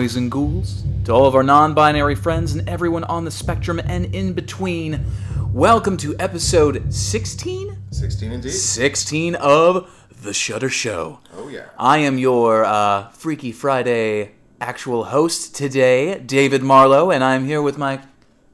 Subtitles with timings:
[0.00, 3.78] boys and ghouls, to all of our non binary friends and everyone on the spectrum
[3.84, 5.04] and in between,
[5.52, 7.76] welcome to episode 16?
[7.90, 8.48] 16 indeed.
[8.48, 11.20] 16 of The Shudder Show.
[11.36, 11.66] Oh, yeah.
[11.78, 17.76] I am your uh, Freaky Friday actual host today, David Marlowe, and I'm here with
[17.76, 18.00] my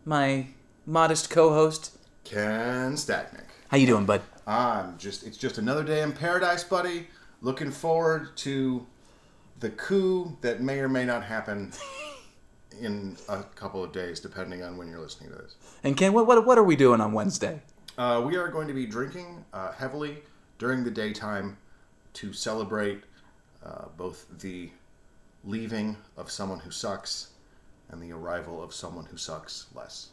[0.04, 0.48] my
[0.84, 1.96] modest co-host.
[2.24, 3.44] Ken Stachnik.
[3.68, 4.22] How you doing, bud?
[4.48, 7.06] I'm just, it's just another day in paradise, buddy.
[7.40, 8.84] Looking forward to
[9.60, 11.72] the coup that may or may not happen
[12.80, 15.56] in a couple of days, depending on when you're listening to this.
[15.82, 17.62] And Ken, what what, what are we doing on Wednesday?
[17.98, 20.18] Uh, we are going to be drinking uh, heavily
[20.58, 21.56] during the daytime
[22.12, 23.02] to celebrate
[23.64, 24.70] uh, both the
[25.44, 27.28] leaving of someone who sucks
[27.90, 30.10] and the arrival of someone who sucks less.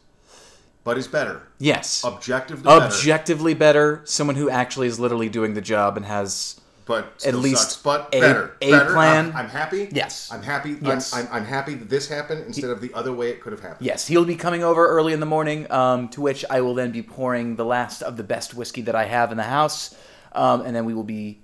[0.84, 1.48] But is better.
[1.58, 2.04] Yes.
[2.04, 2.84] Objectively better.
[2.84, 4.02] Objectively better.
[4.04, 7.76] Someone who actually is literally doing the job and has but still least sucks.
[7.76, 8.56] but a- better.
[8.60, 8.92] a better.
[8.92, 9.26] plan.
[9.30, 9.88] I'm, I'm happy.
[9.92, 10.30] Yes.
[10.30, 10.76] I'm happy.
[10.80, 11.14] Yes.
[11.14, 13.62] I'm, I'm, I'm happy that this happened instead of the other way it could have
[13.62, 13.86] happened.
[13.86, 16.90] Yes, he'll be coming over early in the morning, um, to which I will then
[16.90, 19.96] be pouring the last of the best whiskey that I have in the house,
[20.32, 21.40] um, and then we will be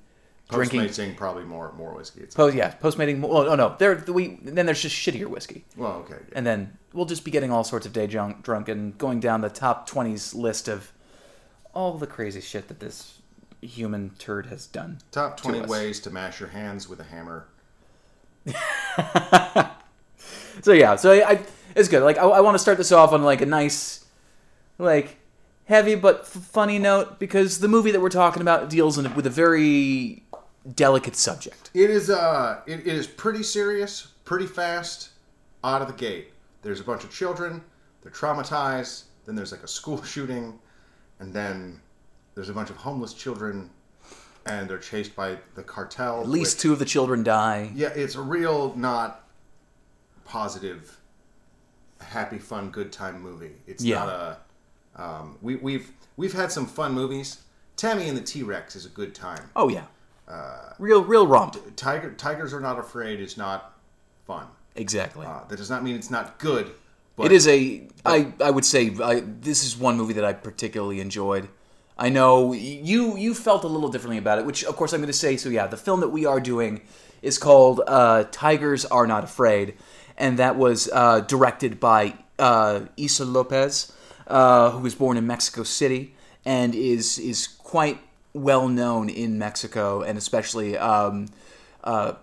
[0.50, 0.80] drinking.
[0.80, 2.20] Postmating probably more more whiskey.
[2.22, 3.20] It's, Post, yeah, postmating.
[3.20, 6.14] Well, oh no, there we then there's just shittier whiskey, well, okay.
[6.14, 6.32] good.
[6.34, 9.40] and then we'll just be getting all sorts of day drunk, drunk and going down
[9.40, 10.92] the top twenties list of
[11.72, 13.19] all the crazy shit that this
[13.62, 14.98] human turd has done.
[15.10, 15.68] Top 20 us.
[15.68, 17.46] ways to mash your hands with a hammer.
[20.62, 21.40] So yeah, so I, I
[21.74, 22.02] it's good.
[22.02, 24.04] Like I, I want to start this off on like a nice,
[24.78, 25.16] like
[25.64, 29.26] heavy but f- funny note because the movie that we're talking about deals in, with
[29.26, 30.24] a very
[30.74, 31.70] delicate subject.
[31.74, 35.10] It is uh it, it is pretty serious, pretty fast
[35.64, 36.32] out of the gate.
[36.62, 37.62] There's a bunch of children,
[38.02, 40.58] they're traumatized, then there's like a school shooting,
[41.20, 41.80] and then
[42.34, 43.70] there's a bunch of homeless children
[44.46, 46.20] and they're chased by the cartel.
[46.20, 47.70] At least two of the children die.
[47.74, 49.28] Yeah, it's a real not
[50.24, 50.98] positive,
[52.00, 53.52] happy, fun, good time movie.
[53.66, 53.98] It's Yeah.
[54.04, 54.38] not a.
[54.96, 57.38] Um, we, we've we've had some fun movies.
[57.76, 59.50] Tammy and the T Rex is a good time.
[59.54, 59.84] Oh yeah,
[60.78, 61.56] real real romp.
[61.76, 63.78] Tiger Tigers are not afraid is not
[64.26, 64.46] fun.
[64.76, 65.26] Exactly.
[65.26, 66.70] Uh, that does not mean it's not good.
[67.16, 67.86] But It is a.
[68.04, 71.48] I I would say I, this is one movie that I particularly enjoyed.
[72.00, 75.12] I know you you felt a little differently about it, which of course I'm going
[75.12, 75.36] to say.
[75.36, 76.80] So yeah, the film that we are doing
[77.20, 79.74] is called uh, "Tigers Are Not Afraid,"
[80.16, 83.92] and that was uh, directed by uh, Issa López,
[84.26, 86.14] uh, who was born in Mexico City
[86.46, 87.98] and is is quite
[88.32, 90.78] well known in Mexico and especially.
[90.78, 91.28] Um,
[91.84, 92.14] uh,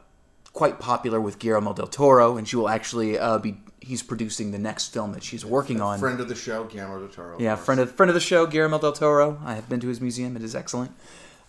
[0.58, 3.58] quite popular with Guillermo del Toro, and she will actually uh, be.
[3.80, 6.00] He's producing the next film that she's working on.
[6.00, 7.38] friend of the show, Guillermo del Toro.
[7.40, 9.40] yeah, friend of friend of the show, Guillermo del Toro.
[9.46, 10.92] I have been to his museum; it is excellent.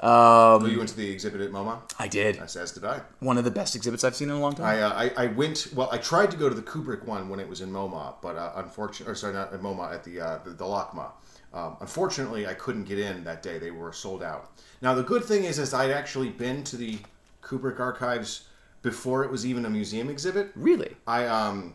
[0.01, 1.81] Oh, you went to the exhibit at MoMA.
[1.99, 3.01] I did As, as did I.
[3.19, 4.67] one of the best exhibits I've seen in a long time.
[4.67, 5.69] I, uh, I I went.
[5.75, 8.37] Well, I tried to go to the Kubrick one when it was in MoMA, but
[8.37, 11.11] uh, unfortunately, or sorry, not at MoMA at the uh, the, the LACMA.
[11.53, 13.59] Um, unfortunately, I couldn't get in that day.
[13.59, 14.53] They were sold out.
[14.83, 16.99] Now the good thing is, is I'd actually been to the
[17.43, 18.45] Kubrick archives
[18.83, 20.53] before it was even a museum exhibit.
[20.55, 20.95] really?
[21.09, 21.75] I um,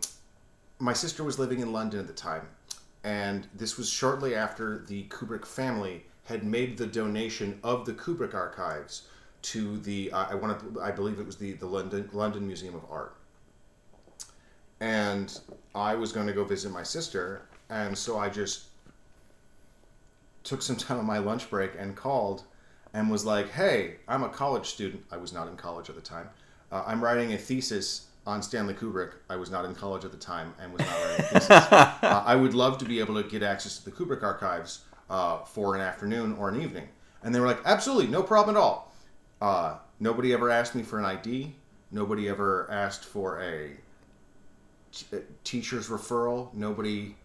[0.79, 2.47] my sister was living in London at the time,
[3.03, 8.33] and this was shortly after the Kubrick family had made the donation of the Kubrick
[8.33, 9.03] archives
[9.43, 12.75] to the uh, I want to I believe it was the the London London Museum
[12.75, 13.15] of Art,
[14.79, 15.39] and
[15.75, 18.65] I was going to go visit my sister, and so I just
[20.43, 22.43] took some time on my lunch break and called
[22.93, 25.03] and was like, "Hey, I'm a college student.
[25.11, 26.29] I was not in college at the time.
[26.71, 29.13] Uh, I'm writing a thesis on Stanley Kubrick.
[29.29, 31.49] I was not in college at the time and was not writing a thesis.
[31.51, 35.39] uh, I would love to be able to get access to the Kubrick archives uh,
[35.39, 36.87] for an afternoon or an evening."
[37.23, 38.93] And they were like, "Absolutely, no problem at all."
[39.41, 41.53] Uh, nobody ever asked me for an ID.
[41.91, 43.71] Nobody ever asked for a
[44.91, 46.53] t- teacher's referral.
[46.53, 47.15] Nobody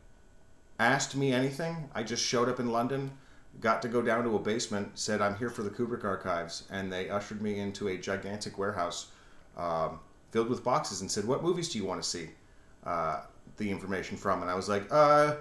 [0.78, 1.88] asked me anything.
[1.94, 3.12] I just showed up in London,
[3.60, 6.92] got to go down to a basement, said I'm here for the Kubrick archives, and
[6.92, 9.08] they ushered me into a gigantic warehouse
[9.56, 12.30] um, filled with boxes and said, "What movies do you want to see?"
[12.84, 13.22] Uh,
[13.56, 15.36] the information from, and I was like, "Uh,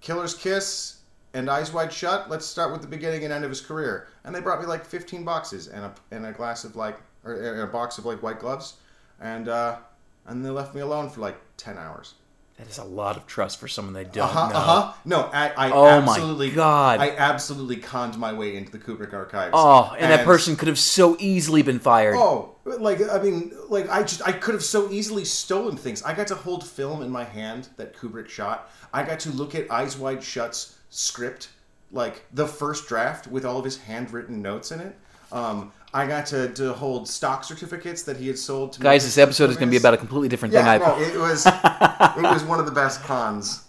[0.00, 0.98] Killer's Kiss."
[1.36, 2.30] And Eyes Wide Shut.
[2.30, 4.06] Let's start with the beginning and end of his career.
[4.22, 7.62] And they brought me like 15 boxes and a and a glass of like or
[7.62, 8.74] a box of like white gloves,
[9.20, 9.78] and uh,
[10.26, 12.14] and they left me alone for like 10 hours.
[12.58, 14.54] That is a lot of trust for someone they don't Uh-huh, know.
[14.56, 14.92] uh-huh.
[15.04, 17.00] No, I, I Oh my absolutely, God.
[17.00, 19.50] I absolutely conned my way into the Kubrick archives.
[19.52, 22.14] Oh, and, that person could have so easily been fired.
[22.16, 26.02] Oh, like I mean, like I just I could have so easily stolen things.
[26.04, 28.70] I got to hold film in my hand that Kubrick shot.
[28.92, 31.48] I got to look at Eyes Wide Shut's script,
[31.90, 34.96] like the first draft with all of his handwritten notes in it.
[35.32, 38.82] Um, I got to, to hold stock certificates that he had sold to me.
[38.82, 40.66] Guys, this episode is going to be about a completely different thing.
[40.66, 41.46] Yeah, I, no, it was
[42.26, 43.62] it was one of the best cons.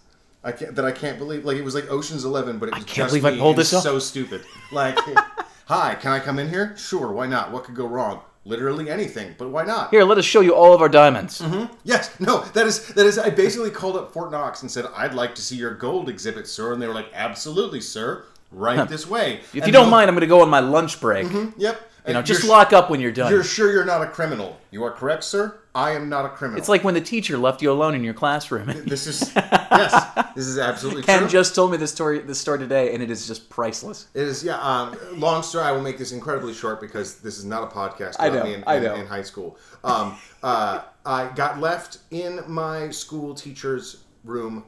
[0.44, 1.46] I can't, that I can't believe.
[1.46, 3.60] Like it was like Ocean's Eleven, but it was can't just believe I pulled and
[3.60, 3.84] this off.
[3.84, 4.44] So stupid.
[4.72, 4.98] Like,
[5.66, 6.76] hi, can I come in here?
[6.76, 7.52] Sure, why not?
[7.52, 8.22] What could go wrong?
[8.44, 9.92] Literally anything, but why not?
[9.92, 11.42] Here, let us show you all of our diamonds.
[11.42, 11.74] Mm-hmm.
[11.84, 13.20] Yes, no, that is that is.
[13.20, 16.48] I basically called up Fort Knox and said, "I'd like to see your gold exhibit,
[16.48, 20.16] sir," and they were like, "Absolutely, sir, right this way." If you don't mind, I'm
[20.16, 21.28] going to go on my lunch break.
[21.28, 21.92] Mm-hmm, yep.
[22.08, 23.32] You know, just lock up when you're done.
[23.32, 24.60] You're sure you're not a criminal?
[24.72, 25.60] You are correct, sir.
[25.74, 26.60] I am not a criminal.
[26.60, 28.68] It's like when the teacher left you alone in your classroom.
[28.86, 31.08] this is yes, this is absolutely true.
[31.08, 31.30] Ken true.
[31.30, 34.08] just told me this story this story today, and it is just priceless.
[34.14, 34.58] It is, yeah.
[34.60, 35.66] Um, long story.
[35.66, 38.54] I will make this incredibly short because this is not a podcast I know, me
[38.54, 38.96] in, I in- know.
[38.96, 39.58] in high school.
[39.84, 44.64] Um, uh, I got left in my school teacher's room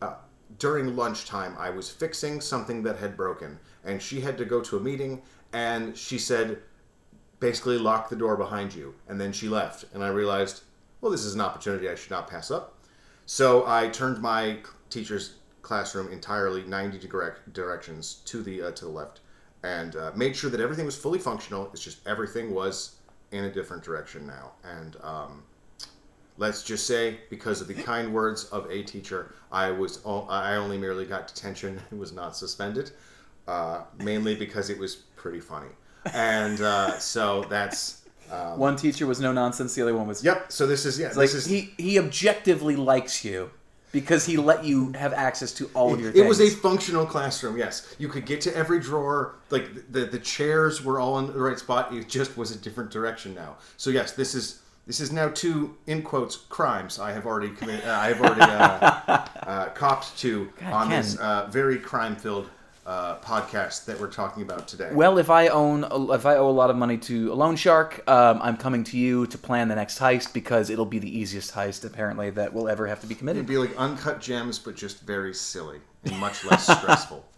[0.00, 0.14] uh,
[0.58, 1.56] during lunchtime.
[1.58, 5.22] I was fixing something that had broken, and she had to go to a meeting.
[5.54, 6.60] And she said,
[7.42, 8.94] basically, locked the door behind you.
[9.08, 10.62] And then she left, and I realized,
[11.00, 12.78] well, this is an opportunity I should not pass up.
[13.26, 14.58] So I turned my
[14.88, 19.20] teacher's classroom entirely 90 direct directions to the uh, to the left,
[19.64, 21.68] and uh, made sure that everything was fully functional.
[21.72, 22.96] It's just everything was
[23.32, 24.52] in a different direction now.
[24.64, 25.42] And um,
[26.36, 30.54] let's just say, because of the kind words of a teacher, I was o- I
[30.56, 32.92] only merely got detention and was not suspended,
[33.48, 35.70] uh, mainly because it was pretty funny.
[36.12, 38.02] And uh, so that's.
[38.30, 40.50] Um, One teacher was no nonsense, the other one was Yep.
[40.50, 41.12] So this is yeah.
[41.14, 43.50] like is he he objectively likes you
[43.92, 46.10] because he let you have access to all of your.
[46.12, 47.58] It was a functional classroom.
[47.58, 49.36] Yes, you could get to every drawer.
[49.50, 51.92] Like the the chairs were all in the right spot.
[51.92, 53.56] It just was a different direction now.
[53.76, 57.84] So yes, this is this is now two in quotes crimes I have already committed.
[57.86, 61.02] Uh, I have already uh, uh, copped to on Ken.
[61.02, 62.48] this uh, very crime filled
[62.84, 64.90] uh, podcast that we're talking about today.
[64.92, 68.02] Well, if I own, if I owe a lot of money to a loan shark,
[68.08, 71.54] um, I'm coming to you to plan the next heist because it'll be the easiest
[71.54, 73.38] heist apparently that will ever have to be committed.
[73.40, 77.24] It'd be like uncut gems, but just very silly and much less stressful.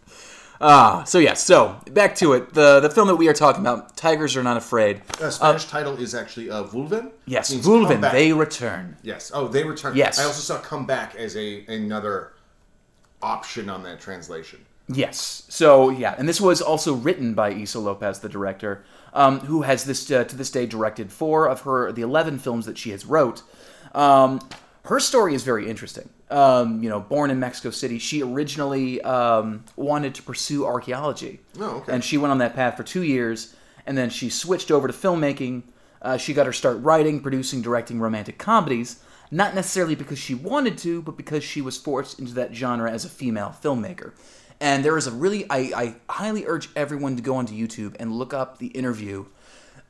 [0.60, 2.54] Ah, so yeah, so back to it.
[2.54, 5.02] The the film that we are talking about, Tigers Are Not Afraid.
[5.18, 7.10] The Spanish title is actually uh, Vuelven.
[7.26, 8.96] Yes, Vuelven, they return.
[9.02, 9.32] Yes.
[9.34, 9.96] Oh, they return.
[9.96, 10.18] Yes.
[10.20, 12.34] I also saw "come back" as a another
[13.20, 14.64] option on that translation.
[14.88, 15.44] Yes.
[15.48, 18.84] So yeah, and this was also written by Issa López, the director,
[19.14, 22.66] um, who has this uh, to this day directed four of her the eleven films
[22.66, 23.42] that she has wrote.
[23.94, 24.40] Um,
[24.84, 26.10] her story is very interesting.
[26.30, 31.76] Um, you know, born in Mexico City, she originally um, wanted to pursue archaeology, Oh,
[31.76, 31.92] okay.
[31.92, 33.54] and she went on that path for two years,
[33.86, 35.62] and then she switched over to filmmaking.
[36.02, 39.00] Uh, she got her start writing, producing, directing romantic comedies.
[39.30, 43.04] Not necessarily because she wanted to, but because she was forced into that genre as
[43.04, 44.12] a female filmmaker.
[44.64, 48.10] And there is a really, I, I highly urge everyone to go onto YouTube and
[48.10, 49.26] look up the interview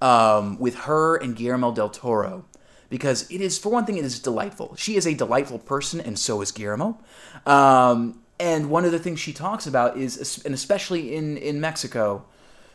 [0.03, 2.45] um, with her and Guillermo del Toro.
[2.91, 4.75] Because it is, for one thing, it is delightful.
[4.77, 6.99] She is a delightful person, and so is Guillermo.
[7.47, 12.25] Um, and one of the things she talks about is, and especially in, in Mexico,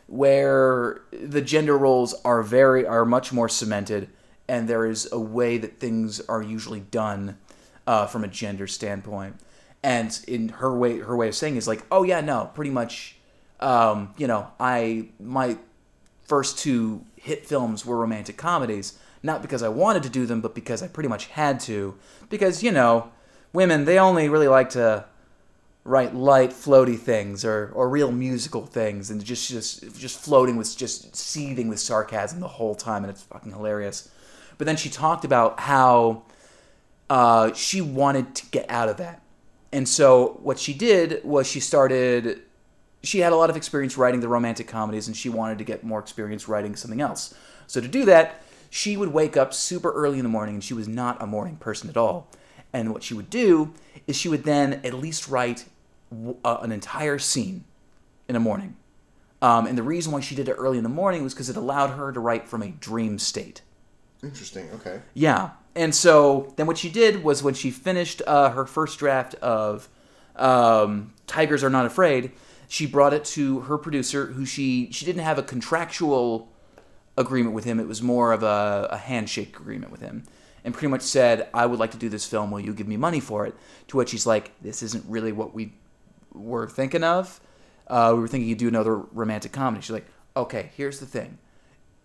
[0.08, 4.08] where the gender roles are very are much more cemented,
[4.48, 7.38] and there is a way that things are usually done
[7.86, 9.36] uh, from a gender standpoint.
[9.82, 13.16] And in her way, her way of saying is like, oh yeah, no, pretty much,
[13.60, 15.58] um, you know, I my
[16.28, 20.54] first two hit films were romantic comedies, not because I wanted to do them, but
[20.54, 21.96] because I pretty much had to.
[22.30, 23.12] Because you know,
[23.54, 25.06] women they only really like to
[25.84, 30.78] write light, floaty things or, or real musical things, and just just just floating with
[30.78, 34.10] just seething with sarcasm the whole time, and it's fucking hilarious.
[34.58, 36.24] But then she talked about how
[37.10, 39.22] uh, she wanted to get out of that,
[39.72, 42.42] and so what she did was she started.
[43.02, 45.84] She had a lot of experience writing the romantic comedies, and she wanted to get
[45.84, 47.34] more experience writing something else.
[47.68, 50.74] So to do that, she would wake up super early in the morning, and she
[50.74, 52.28] was not a morning person at all.
[52.74, 53.74] And what she would do
[54.06, 55.66] is she would then at least write
[56.44, 57.64] uh, an entire scene
[58.28, 58.76] in a morning.
[59.42, 61.56] Um, and the reason why she did it early in the morning was because it
[61.56, 63.62] allowed her to write from a dream state.
[64.24, 64.70] Interesting.
[64.76, 65.02] Okay.
[65.14, 65.52] Yeah.
[65.76, 69.88] And so then what she did was when she finished uh, her first draft of
[70.36, 72.32] um, Tigers Are Not Afraid,
[72.68, 76.52] she brought it to her producer, who she she didn't have a contractual
[77.18, 77.80] agreement with him.
[77.80, 80.24] It was more of a, a handshake agreement with him,
[80.64, 82.52] and pretty much said, "I would like to do this film.
[82.52, 83.56] Will you give me money for it?"
[83.88, 85.74] To which he's like, "This isn't really what we
[86.32, 87.42] were thinking of.
[87.88, 90.08] Uh, we were thinking you'd do another romantic comedy." She's like,
[90.38, 91.40] "Okay, here's the thing.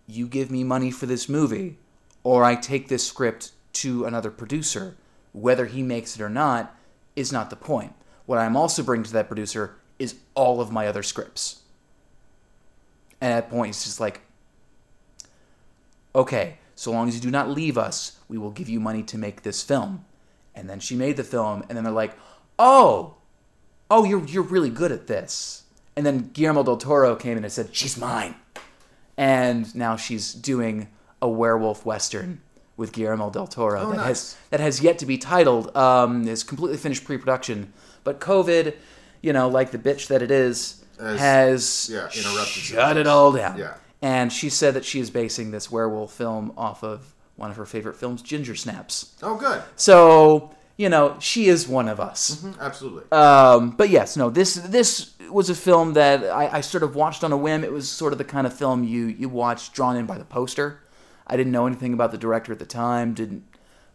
[0.07, 1.77] You give me money for this movie,
[2.25, 4.97] or I take this script to another producer.
[5.31, 6.75] Whether he makes it or not
[7.15, 7.93] is not the point.
[8.25, 11.61] What I'm also bringing to that producer is all of my other scripts."
[13.21, 14.21] And at that point, it's just like,
[16.13, 19.17] okay, so long as you do not leave us, we will give you money to
[19.17, 20.05] make this film.
[20.53, 22.17] And then she made the film, and then they're like,
[22.59, 23.15] oh,
[23.89, 25.63] oh, you're, you're really good at this.
[25.95, 28.35] And then Guillermo del Toro came in and said, she's mine.
[29.17, 30.89] And now she's doing
[31.25, 32.39] a werewolf western
[32.77, 34.05] with Guillermo del Toro Oh, that nice.
[34.07, 35.75] has that has yet to be titled.
[35.75, 37.71] Um, is completely finished pre-production,
[38.03, 38.73] but COVID,
[39.21, 43.31] you know, like the bitch that it is, Has- has yeah, interrupted shut it all
[43.31, 43.57] down.
[43.57, 43.75] Yeah.
[44.01, 47.65] And she said that she is basing this werewolf film off of one of her
[47.65, 49.15] favorite films, Ginger Snaps.
[49.23, 49.61] Oh, good.
[49.77, 52.41] So you know, she is one of us.
[52.43, 53.09] Mhm, Absolutely.
[53.17, 57.23] Um, but yes, no, this this was a film that I, I sort of watched
[57.23, 57.63] on a whim.
[57.63, 60.25] It was sort of the kind of film you you watch drawn in by the
[60.25, 60.81] poster.
[61.27, 63.13] I didn't know anything about the director at the time.
[63.13, 63.43] Didn't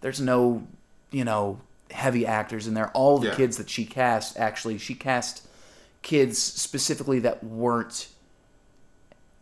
[0.01, 0.67] there's no
[1.11, 1.61] you know
[1.91, 2.91] heavy actors in there.
[2.91, 3.35] All the Yeah.
[3.35, 5.47] kids that she cast actually she cast
[6.03, 8.09] kids specifically that weren't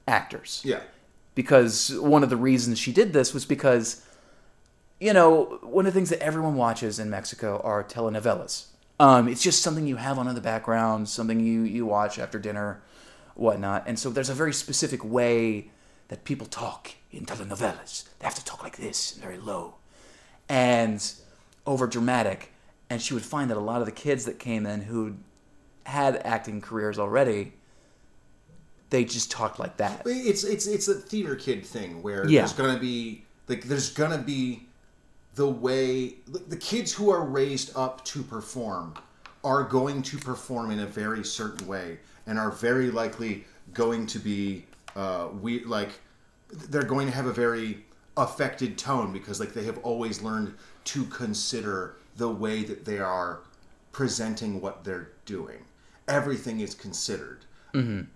[0.06, 0.80] actors yeah.
[1.34, 4.02] because one of the reasons she did this was because
[4.98, 8.66] you know one of the things that everyone watches in Mexico are telenovelas.
[9.00, 12.38] Um, it's just something you have on in the background, something you you watch after
[12.38, 12.80] dinner,
[13.34, 13.84] whatnot.
[13.86, 15.70] And so there's a very specific way
[16.08, 18.04] that people talk in telenovelas.
[18.18, 19.74] They have to talk like this, very low,
[20.48, 21.02] and
[21.66, 22.52] over dramatic.
[22.90, 25.16] And she would find that a lot of the kids that came in who
[25.84, 27.52] had acting careers already,
[28.90, 30.02] they just talked like that.
[30.06, 32.40] It's it's it's a theater kid thing where Yeah.
[32.40, 34.66] there's gonna be like there's gonna be
[35.34, 38.94] the way the kids who are raised up to perform
[39.44, 44.18] are going to perform in a very certain way and are very likely going to
[44.18, 44.64] be
[44.96, 45.90] uh, we like
[46.50, 47.84] they're going to have a very
[48.16, 53.40] affected tone because like they have always learned to consider the way that they are
[53.92, 55.58] presenting what they're doing.
[56.08, 57.44] Everything is considered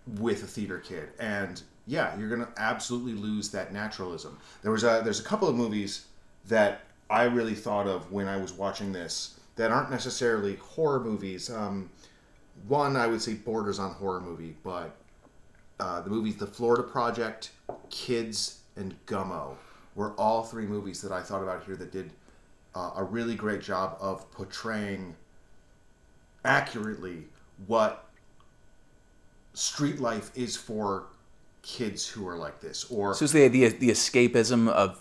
[0.07, 1.11] with a theater kid.
[1.21, 4.39] And yeah you're gonna absolutely lose that naturalism.
[4.63, 6.07] There was a there's a couple of movies
[6.49, 11.51] that i really thought of when i was watching this that aren't necessarily horror movies.
[11.51, 11.91] Um,
[12.69, 14.97] one i would say borders on horror movie but
[15.83, 17.51] uh, the movies the florida project
[17.91, 19.55] kids and gummo
[19.95, 22.11] were all three movies that i thought about here that did
[22.75, 25.15] uh, a really great job of portraying
[26.45, 27.25] accurately
[27.67, 28.07] what
[29.55, 31.05] street life is for
[31.63, 34.99] kids who are like this or So it's the the, the escapism of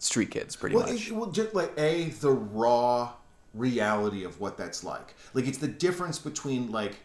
[0.00, 1.08] street kids, pretty well, much.
[1.08, 3.12] it, well, just like a the raw
[3.54, 5.14] reality of what that's like.
[5.34, 6.96] Like it's the difference between like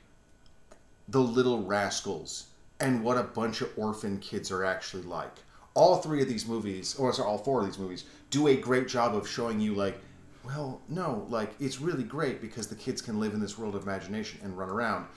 [1.08, 2.48] the Little Rascals
[2.84, 5.38] and what a bunch of orphan kids are actually like.
[5.74, 8.88] All three of these movies, or sorry, all four of these movies, do a great
[8.88, 9.98] job of showing you like,
[10.46, 13.84] well, no, like it's really great because the kids can live in this world of
[13.84, 15.08] imagination and run around,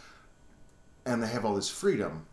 [1.05, 2.25] and they have all this freedom,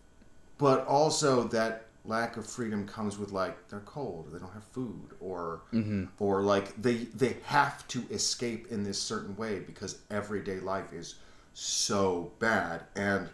[0.59, 5.09] but also that lack of freedom comes with like they're cold, they don't have food,
[5.19, 6.05] or mm-hmm.
[6.19, 11.15] or like they they have to escape in this certain way because everyday life is
[11.53, 13.27] so bad, and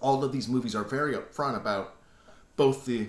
[0.00, 1.94] all of these movies are very upfront about
[2.56, 3.08] both the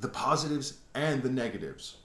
[0.00, 1.96] the positives and the negatives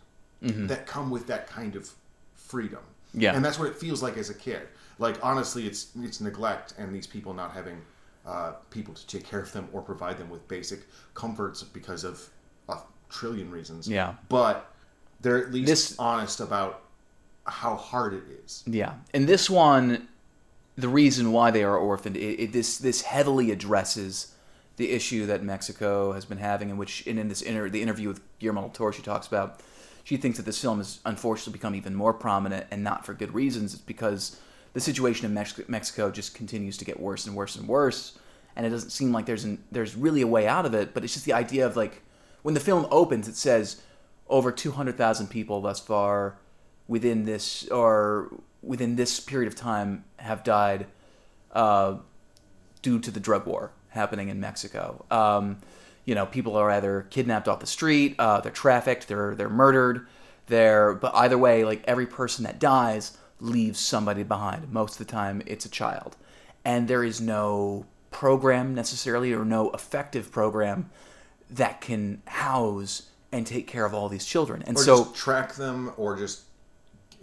[0.42, 1.89] that come with that kind of
[2.36, 2.80] freedom.
[3.13, 3.36] Yeah.
[3.36, 4.68] and that's what it feels like as a kid.
[5.00, 7.82] Like honestly, it's it's neglect and these people not having
[8.25, 10.82] uh, people to take care of them or provide them with basic
[11.13, 12.30] comforts because of
[12.70, 12.77] a
[13.10, 13.88] trillion reasons.
[13.88, 14.16] Yeah.
[14.30, 14.74] but
[15.22, 16.82] they're at least This- honest about
[17.46, 18.63] how hard it is.
[18.68, 20.08] Yeah, and this one,
[20.77, 24.34] the reason why they are orphaned, it, it, this this heavily addresses
[24.75, 28.07] the issue that Mexico has been having, in which, and in this inter, the interview
[28.07, 29.62] with Guillermo del Toro, she talks about.
[30.03, 33.34] She thinks that this film has unfortunately become even more prominent, and not for good
[33.34, 33.74] reasons.
[33.74, 34.39] It's because
[34.74, 38.17] the situation in Mex- Mexico just continues to get worse and worse and worse,
[38.55, 40.93] and it doesn't seem like there's an, there's really a way out of it.
[40.93, 42.03] But it's just the idea of like
[42.43, 43.81] when the film opens, it says
[44.29, 46.38] over two hundred thousand people thus far
[46.88, 48.31] within this or
[48.67, 50.88] within this period of time have died
[51.51, 51.95] uh,
[52.81, 55.05] due to the drug war happening in Mexico.
[55.09, 55.59] Um,
[56.05, 60.07] you know, people are either kidnapped off the street, uh, they're trafficked, they're they're murdered,
[60.47, 64.71] they're but either way, like every person that dies leaves somebody behind.
[64.71, 66.15] Most of the time, it's a child,
[66.63, 70.89] and there is no program necessarily or no effective program
[71.50, 74.63] that can house and take care of all these children.
[74.65, 76.47] And Or so just track them, or just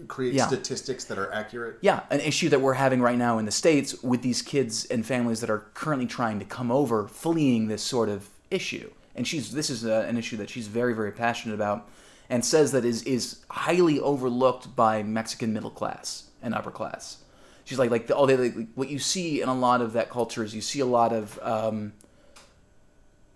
[0.08, 0.46] create Yeah.
[0.46, 1.78] statistics that are accurate.
[1.80, 5.06] yeah, an issue that we're having right now in the States with these kids and
[5.06, 8.90] families that are currently trying to come over, fleeing this sort of issue.
[9.14, 11.88] And she's this is a, an issue that she's very, very passionate about
[12.28, 17.18] and says that is, is highly overlooked by Mexican middle class and upper class.
[17.64, 20.10] She's like, like, the, all the, like, what you see in a lot of that
[20.10, 21.92] culture is you see a lot of, um,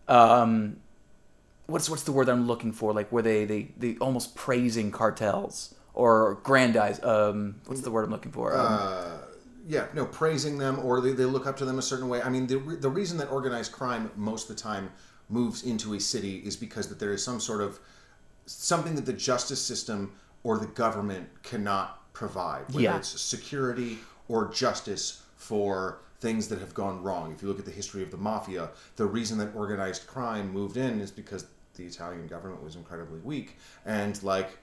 [0.08, 0.78] um,
[1.66, 2.92] what's what's the word I'm looking for?
[2.92, 7.02] Like where they they they almost praising cartels or grandize.
[7.02, 8.56] Um, what's the word I'm looking for?
[8.56, 9.18] Um, Uh,
[9.66, 12.22] yeah, no, praising them or they, they look up to them a certain way.
[12.22, 14.90] I mean, the, the reason that organized crime most of the time
[15.28, 17.80] moves into a city is because that there is some sort of
[18.46, 20.12] something that the justice system
[20.44, 22.96] or the government cannot provide, whether Yeah.
[22.96, 27.32] it's security or justice for things that have gone wrong.
[27.32, 30.76] If you look at the history of the mafia, the reason that organized crime moved
[30.76, 34.58] in is because the Italian government was incredibly weak, and like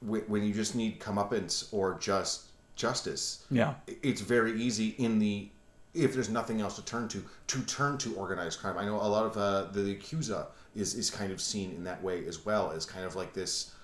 [0.00, 3.74] when you just need comeuppance or just justice, yeah.
[4.02, 5.48] it's very easy in the
[5.92, 8.78] if there's nothing else to turn to to turn to organized crime.
[8.78, 12.02] I know a lot of uh, the Yakuza is is kind of seen in that
[12.02, 13.74] way as well as kind of like this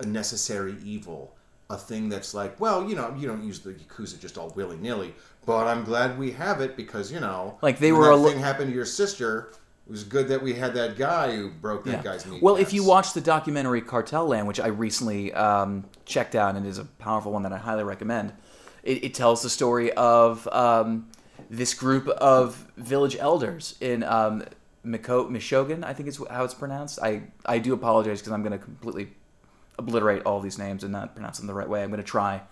[0.00, 1.34] a necessary evil,
[1.70, 4.76] a thing that's like, well, you know, you don't use the Yakuza just all willy
[4.76, 5.14] nilly,
[5.46, 8.70] but I'm glad we have it because you know, Like, they were a thing happened
[8.70, 9.52] to your sister.
[9.86, 12.02] It was good that we had that guy who broke that Yeah.
[12.02, 12.38] guy's knee.
[12.40, 16.64] Well, if you watch the documentary Cartel Land, which I recently um, checked out and
[16.66, 18.32] is a powerful one that I highly recommend,
[18.84, 21.08] it, it tells the story of um,
[21.50, 24.44] this group of village elders in um,
[24.84, 27.00] Miko- Mishogan, I think is how it's pronounced.
[27.02, 29.08] I, I do apologize because I'm going to completely
[29.78, 31.82] obliterate all these names and not pronounce them the right way.
[31.82, 32.42] I'm going to try.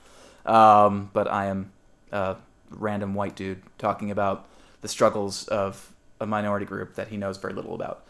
[0.47, 1.71] Um, but I am
[2.13, 2.37] a
[2.71, 4.47] random white dude talking about
[4.81, 8.07] the struggles of a minority group that he knows very little about.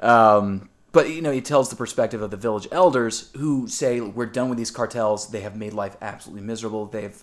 [0.00, 4.26] Um, but you know, he tells the perspective of the village elders who say, "We're
[4.26, 5.30] done with these cartels.
[5.30, 6.86] They have made life absolutely miserable.
[6.86, 7.22] They've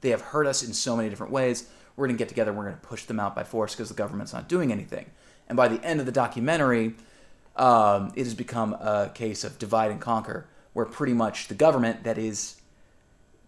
[0.00, 1.68] they have hurt us in so many different ways.
[1.94, 2.52] We're going to get together.
[2.52, 5.06] We're going to push them out by force because the government's not doing anything."
[5.48, 6.94] And by the end of the documentary,
[7.56, 12.04] um, it has become a case of divide and conquer, where pretty much the government
[12.04, 12.60] that is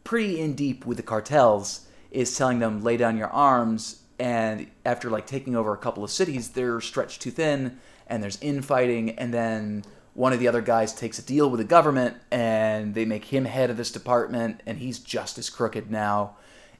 [0.05, 5.11] pretty in deep with the cartels is telling them lay down your arms and after
[5.11, 9.33] like taking over a couple of cities they're stretched too thin and there's infighting and
[9.33, 13.27] then one of the other guys takes a deal with the government and they make
[13.27, 16.37] him head of this department and he's just as crooked now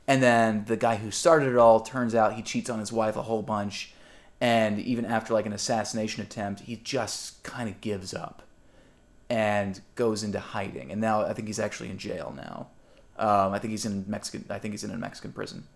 [0.07, 3.17] and then the guy who started it all turns out he cheats on his wife
[3.17, 3.93] a whole bunch
[4.41, 8.43] and even after like an assassination attempt he just kind of gives up
[9.31, 12.69] and goes into hiding and now i think he's actually in jail now
[13.19, 14.45] um, I think he's in Mexican.
[14.51, 15.67] I think he's in a Mexican prison.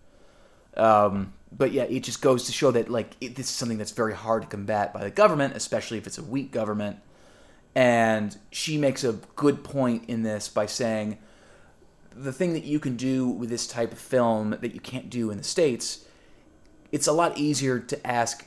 [0.77, 3.91] Um, but yeah, it just goes to show that like it, this is something that's
[3.91, 6.97] very hard to combat by the government, especially if it's a weak government.
[7.75, 11.19] And she makes a good point in this by saying
[12.11, 15.29] the thing that you can do with this type of film that you can't do
[15.29, 16.05] in the states.
[16.91, 18.45] It's a lot easier to ask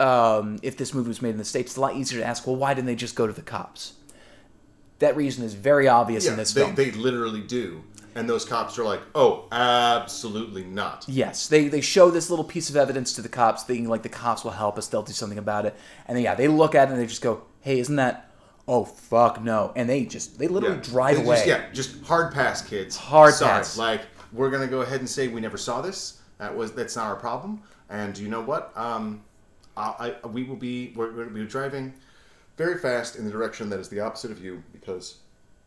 [0.00, 1.72] um, if this movie was made in the states.
[1.72, 3.94] It's a lot easier to ask, well, why didn't they just go to the cops?
[4.98, 6.74] That reason is very obvious yeah, in this they, film.
[6.74, 7.84] they literally do,
[8.16, 11.04] and those cops are like, oh, absolutely not.
[11.06, 14.08] Yes, they they show this little piece of evidence to the cops, thinking like the
[14.08, 15.74] cops will help us, they'll do something about it,
[16.06, 18.30] and then yeah, they look at it and they just go, "Hey, isn't that?
[18.66, 20.82] Oh fuck no!" And they just they literally Yeah.
[20.82, 21.36] drive They away.
[21.36, 22.96] Just, yeah, just hard pass, kids.
[22.96, 23.50] Hard Sorry.
[23.50, 23.76] pass.
[23.76, 24.00] Like
[24.32, 26.20] we're gonna go ahead and say we never saw this.
[26.38, 27.62] That was that's not our problem.
[27.90, 28.72] And you know what?
[28.76, 29.22] Um,
[29.76, 31.94] I, I we will be we're going to be driving
[32.56, 35.18] very fast in the direction that is the opposite of you because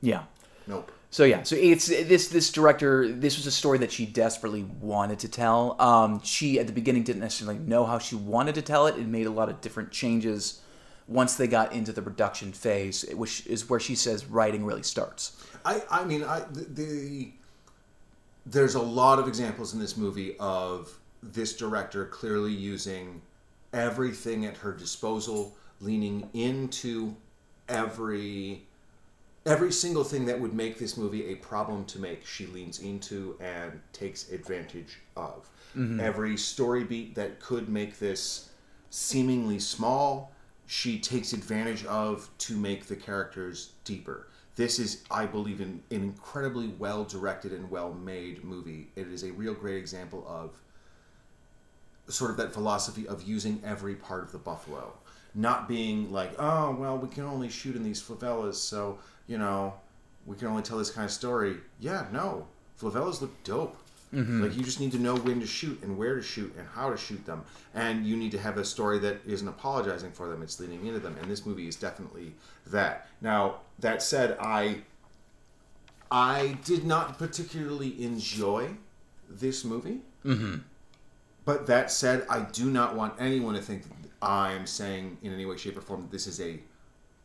[0.02, 0.24] yeah.
[0.68, 0.92] nope.
[1.12, 3.12] So yeah, so it's this this director.
[3.12, 5.76] This was a story that she desperately wanted to tell.
[5.82, 8.96] Um, she at the beginning didn't necessarily know how she wanted to tell it.
[8.96, 10.62] It made a lot of different changes
[11.08, 15.44] once they got into the production phase, which is where she says writing really starts.
[15.66, 17.32] I, I mean, I the, the
[18.46, 23.22] there's a lot of examples in this movie of this director clearly using
[23.74, 27.16] everything at her disposal, leaning into
[27.68, 28.68] every
[29.46, 32.26] every single thing that would make this movie a problem to make.
[32.26, 36.00] She leans into and takes advantage of mm-hmm.
[36.00, 38.50] every story beat that could make this
[38.90, 40.32] seemingly small.
[40.68, 44.28] She takes advantage of to make the characters deeper
[44.60, 48.90] this is, I believe, in an incredibly well directed and well made movie.
[48.98, 50.52] It is a real great example of
[52.14, 54.92] sort of that philosophy of using every part of the buffalo,
[55.34, 59.74] not being like, oh well, we can only shoot in these favelas, so you know,
[60.26, 61.58] we can only tell this kind of story.
[61.80, 62.48] Yeah, no,
[62.82, 63.78] Flavellas look dope.
[64.12, 66.90] Like you just need to know when to shoot and where to shoot and how
[66.90, 67.44] to shoot them,
[67.76, 71.00] and you need to have a story that isn't apologizing for them; it's leaning into
[71.00, 71.16] them.
[71.22, 72.34] And this movie is definitely
[72.66, 73.08] that.
[73.22, 74.82] Now, that said, I
[76.10, 78.70] I did not particularly enjoy
[79.30, 80.00] this movie.
[80.26, 80.56] Mm-hmm.
[81.46, 83.92] But that said, I do not want anyone to think that
[84.24, 86.60] I am saying in any way, shape, or form that this is a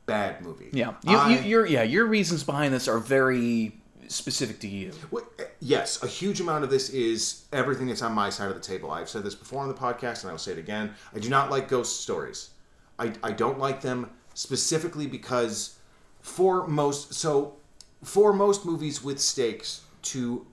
[0.06, 0.70] bad movie.
[0.72, 3.72] Yeah, you, I- you, your yeah your reasons behind this are very
[4.08, 4.92] specific to you.
[5.10, 8.54] Well, eh, Yes, a huge amount of this is everything that's on my side of
[8.54, 8.90] the table.
[8.90, 10.94] I've said this before on the podcast, and I will say it again.
[11.14, 12.50] I do not like ghost stories.
[12.98, 15.78] I, I don't like them specifically because
[16.20, 17.56] for most so
[18.02, 20.46] for most movies with stakes to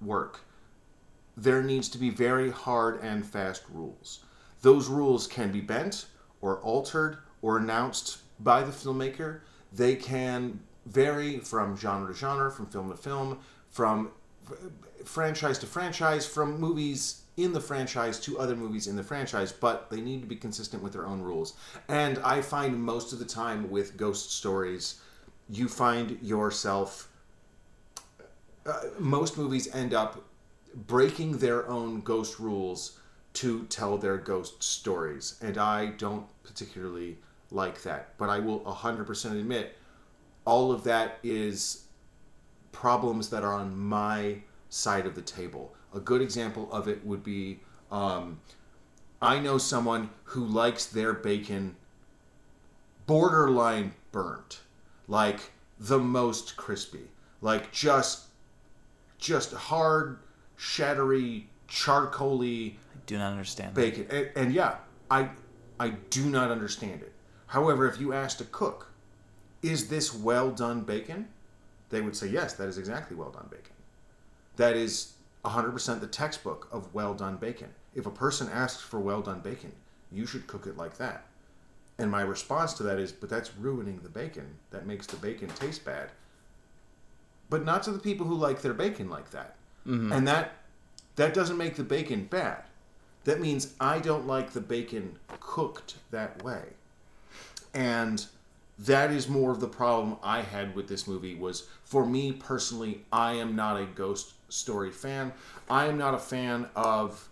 [0.00, 0.40] work,
[1.36, 4.24] there needs to be very hard and fast rules.
[4.62, 6.06] Those rules can be bent
[6.40, 9.40] or altered or announced by the filmmaker.
[9.72, 13.38] They can vary from genre to genre, from film to film,
[13.70, 14.10] from
[15.04, 19.90] franchise to franchise, from movies in the franchise to other movies in the franchise, but
[19.90, 21.54] they need to be consistent with their own rules.
[21.88, 25.00] And I find most of the time with ghost stories,
[25.48, 27.08] you find yourself.
[28.66, 30.24] Uh, most movies end up
[30.74, 32.98] breaking their own ghost rules
[33.34, 37.18] to tell their ghost stories, and I don't particularly
[37.50, 38.16] like that.
[38.18, 39.76] But I will 100% admit
[40.44, 41.84] all of that is
[42.72, 44.36] problems that are on my
[44.70, 45.74] side of the table.
[45.94, 48.40] A good example of it would be um,
[49.20, 51.76] I know someone who likes their bacon
[53.06, 54.60] borderline burnt,
[55.08, 58.26] like the most crispy, like just
[59.18, 60.18] just hard,
[60.56, 63.74] shattery, charcoaly I do not understand.
[63.74, 64.06] bacon.
[64.10, 64.76] And, and yeah,
[65.10, 65.30] I
[65.80, 67.12] I do not understand it.
[67.48, 68.90] However, if you asked a cook,
[69.62, 71.28] is this well done bacon?
[71.90, 73.74] They would say yes, that is exactly well done bacon.
[74.56, 77.70] That is 100% the textbook of well done bacon.
[77.94, 79.72] If a person asks for well done bacon,
[80.12, 81.24] you should cook it like that.
[81.98, 84.54] And my response to that is, but that's ruining the bacon.
[84.70, 86.10] That makes the bacon taste bad.
[87.50, 89.56] But not to the people who like their bacon like that.
[89.86, 90.12] Mm-hmm.
[90.12, 90.52] And that
[91.16, 92.62] that doesn't make the bacon bad.
[93.24, 96.62] That means I don't like the bacon cooked that way.
[97.78, 98.26] And
[98.80, 103.04] that is more of the problem I had with this movie was for me personally,
[103.12, 105.32] I am not a ghost story fan.
[105.70, 107.28] I am not a fan of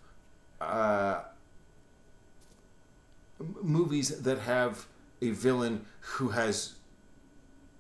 [0.61, 1.23] uh,
[3.61, 4.87] movies that have
[5.21, 6.75] a villain who has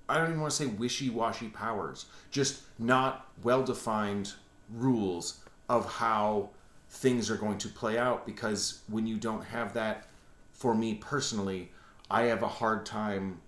[0.08, 4.32] I don't even want to say wishy-washy powers, just not well-defined
[4.72, 6.50] rules of how
[6.90, 10.06] things are going to play out because when you don't have that
[10.52, 11.70] for me personally,
[12.10, 13.40] I have a hard time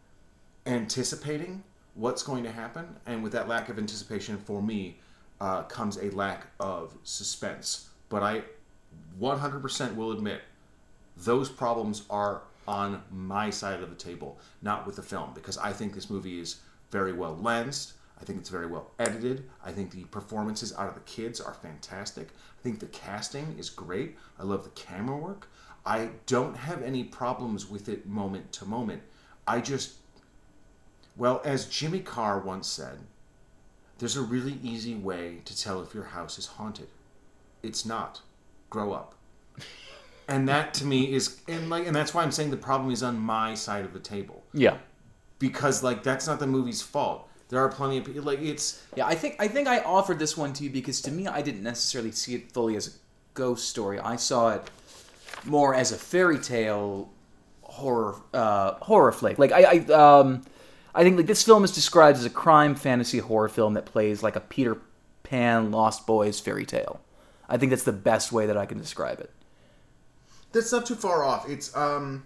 [0.66, 1.62] anticipating
[1.94, 4.99] what's going to happen and with that lack of anticipation for me
[5.40, 8.42] uh, comes a lack of suspense but i
[9.21, 10.42] 100% will admit
[11.16, 15.73] those problems are on my side of the table, not with the film, because I
[15.73, 16.57] think this movie is
[16.90, 17.94] very well lensed.
[18.21, 19.49] I think it's very well edited.
[19.64, 22.29] I think the performances out of the kids are fantastic.
[22.29, 24.16] I think the casting is great.
[24.38, 25.49] I love the camera work.
[25.88, 29.03] I don't have any problems with it moment to moment.
[29.46, 29.94] I just,
[31.16, 32.98] well, as Jimmy Carr once said,
[33.98, 36.88] there's a really easy way to tell if your house is haunted.
[37.62, 38.20] It's not.
[38.70, 39.14] Grow up
[40.29, 43.03] and that to me is and like and that's why I'm saying the problem is
[43.03, 44.77] on my side of the table Yeah.
[45.38, 47.27] because like that's not the movie's fault.
[47.48, 50.37] There are plenty of people like it's Yeah, I think I think I offered this
[50.37, 52.90] one to you because to me I didn't necessarily see it fully as a
[53.33, 53.98] ghost story.
[53.98, 54.70] I saw it
[55.44, 57.11] more as a fairy tale
[57.62, 59.38] horror uh, horror flick.
[59.38, 60.42] Like I, I um
[60.94, 64.22] I think like this film is described as a crime fantasy horror film that plays
[64.22, 64.79] like a Peter
[65.22, 67.01] Pan Lost Boys fairy tale.
[67.48, 69.31] I think that's the best way that I can describe it.
[70.53, 71.48] that's not too far off.
[71.48, 72.24] It's um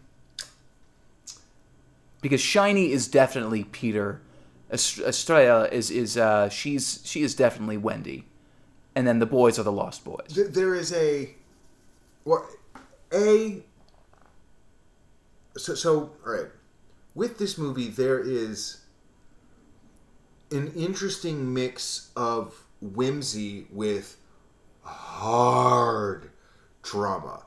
[2.20, 4.20] Because Shiny is definitely Peter.
[4.70, 8.24] Est- Estrella is is uh she's she is definitely Wendy.
[8.94, 10.28] And then the boys are the Lost Boys.
[10.50, 11.34] there is a
[12.24, 12.46] or
[13.12, 13.62] a
[15.56, 16.46] so so all right
[17.14, 18.82] with this movie there is
[20.50, 24.16] an interesting mix of whimsy with
[24.82, 26.30] hard
[26.82, 27.46] drama.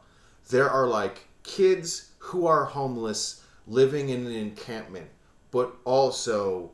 [0.49, 5.07] There are like kids who are homeless living in an encampment
[5.51, 6.71] but also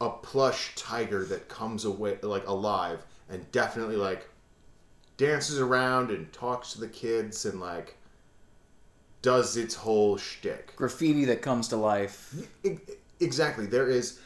[0.00, 4.28] a plush tiger that comes away like alive and definitely like
[5.16, 7.96] dances around and talks to the kids and like
[9.22, 10.74] does its whole shtick.
[10.76, 12.34] Graffiti that comes to life.
[13.20, 13.66] Exactly.
[13.66, 14.18] There is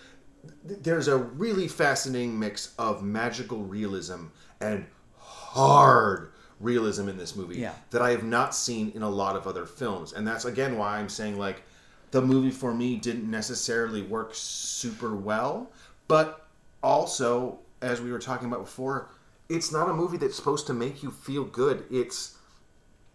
[0.63, 4.27] there's a really fascinating mix of magical realism
[4.61, 4.85] and
[5.19, 6.31] hard
[6.61, 7.73] realism in this movie Yeah.
[7.91, 10.13] that I have not seen in a lot of other films.
[10.13, 11.63] And that's again why I'm saying like
[12.11, 15.71] the movie for me didn't necessarily work super well,
[16.09, 16.47] but
[16.83, 19.09] also as we were talking about before,
[19.49, 21.85] it's not a movie that's supposed to make you feel good.
[21.91, 22.34] It's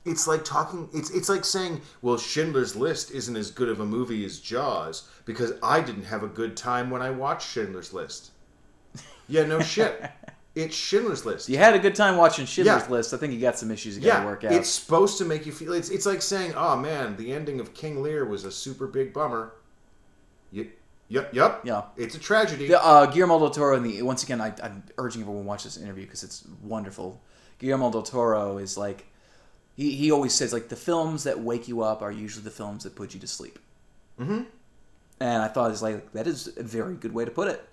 [0.05, 3.85] it's like talking it's it's like saying well schindler's list isn't as good of a
[3.85, 8.31] movie as jaws because i didn't have a good time when i watched schindler's list
[9.27, 10.09] yeah no shit
[10.55, 11.47] It's Schindler's List.
[11.47, 12.89] You had a good time watching Schindler's Yeah.
[12.89, 13.13] List.
[13.13, 14.51] I think you got some issues you got to Yeah, work out.
[14.51, 15.73] it's supposed to make you feel.
[15.73, 19.13] It's it's like saying, "Oh man, the ending of King Lear was a super big
[19.13, 19.53] bummer."
[20.51, 20.67] Yep,
[21.07, 21.61] yep, yep.
[21.63, 21.83] Yeah.
[21.95, 22.67] it's a tragedy.
[22.67, 25.63] The, uh, Guillermo del Toro, and the once again, I, I'm urging everyone to watch
[25.65, 27.21] this interview because it's wonderful.
[27.59, 29.05] Guillermo del Toro is like,
[29.79, 32.83] he, he always says like the films that wake you up are usually the films
[32.83, 33.57] that put you to sleep.
[34.19, 34.43] Mm-hmm.
[35.21, 37.67] And I thought it's like that is a very good way to put it.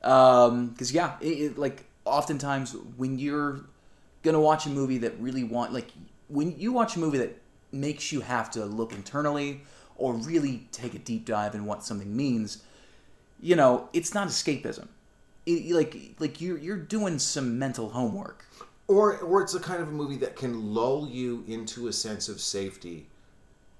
[0.00, 3.60] Because yeah, it, it, like oftentimes when you're
[4.22, 5.90] gonna watch a movie that really want like
[6.28, 9.62] when you watch a movie that makes you have to look internally
[9.96, 12.62] or really take a deep dive in what something means
[13.40, 14.88] you know, it's not escapism.
[15.44, 18.44] It, like like you're you're doing some mental homework.
[18.88, 22.28] Or or it's a kind of a movie that can lull you into a sense
[22.28, 23.06] of safety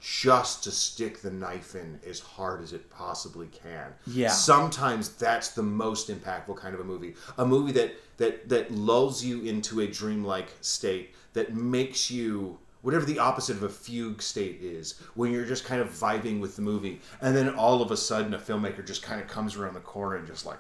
[0.01, 3.93] just to stick the knife in as hard as it possibly can.
[4.07, 4.29] Yeah.
[4.29, 7.15] Sometimes that's the most impactful kind of a movie.
[7.39, 13.05] A movie that that that lulls you into a dreamlike state that makes you whatever
[13.05, 16.63] the opposite of a fugue state is when you're just kind of vibing with the
[16.63, 19.81] movie and then all of a sudden a filmmaker just kind of comes around the
[19.81, 20.59] corner and just like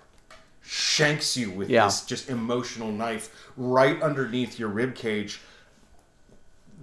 [0.66, 1.87] shanks you with Yeah.
[1.87, 5.40] this just emotional knife right underneath your rib cage.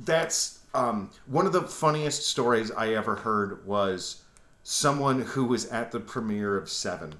[0.05, 4.23] That's um, one of the funniest stories I ever heard was
[4.63, 7.15] someone who was at the premiere of Seven,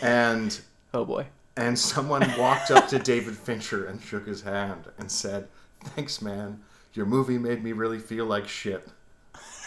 [0.00, 0.58] and
[0.94, 1.26] Oh boy.
[1.56, 5.48] and someone walked up to David Fincher and shook his hand and said,
[5.84, 6.60] "Thanks, man.
[6.94, 8.88] Your movie made me really feel like shit."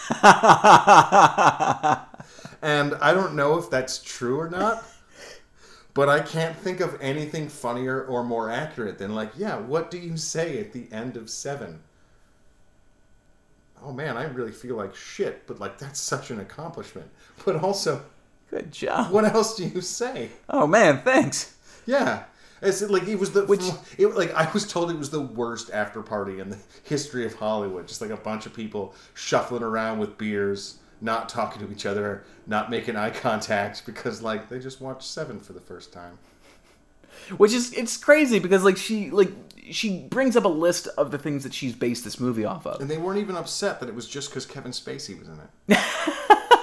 [0.22, 0.24] and
[2.96, 4.84] I don't know if that's true or not.
[5.94, 10.00] But I can't think of anything funnier or more accurate than like, yeah, what do
[10.00, 11.82] you say at the end of seven?
[13.86, 17.10] Oh man, I really feel like shit, but like that's such an accomplishment.
[17.46, 18.04] But also,
[18.50, 19.12] Good job.
[19.12, 20.30] what else do you say?
[20.50, 21.56] Oh man, thanks.
[21.86, 22.24] Yeah.
[22.62, 25.70] It's like it was the Which- it, like I was told it was the worst
[25.74, 27.88] after party in the history of Hollywood.
[27.88, 32.24] Just like a bunch of people shuffling around with beers, not talking to each other,
[32.48, 36.18] not making eye contact because like they just watched Seven for the first time.
[37.38, 39.32] Which is it's crazy because like she like
[39.70, 42.82] she brings up a list of the things that she's based this movie off of.
[42.82, 45.40] And they weren't even upset that it was just because Kevin Spacey was in
[45.70, 45.78] it.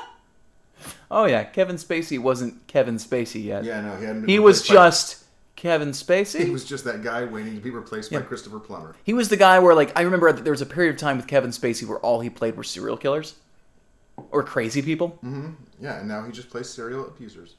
[1.13, 3.65] Oh yeah, Kevin Spacey wasn't Kevin Spacey yet.
[3.65, 4.21] Yeah, no, he hadn't.
[4.23, 5.25] Been He was replaced by- just
[5.57, 6.45] Kevin Spacey.
[6.45, 8.95] He was just that guy waiting to be replaced by Christopher Plummer.
[9.03, 11.17] He was the guy where, like, I remember that there was a period of time
[11.17, 13.35] with Kevin Spacey where all he played were serial killers
[14.31, 15.19] or crazy people.
[15.81, 17.55] Yeah, and now he just plays serial abusers.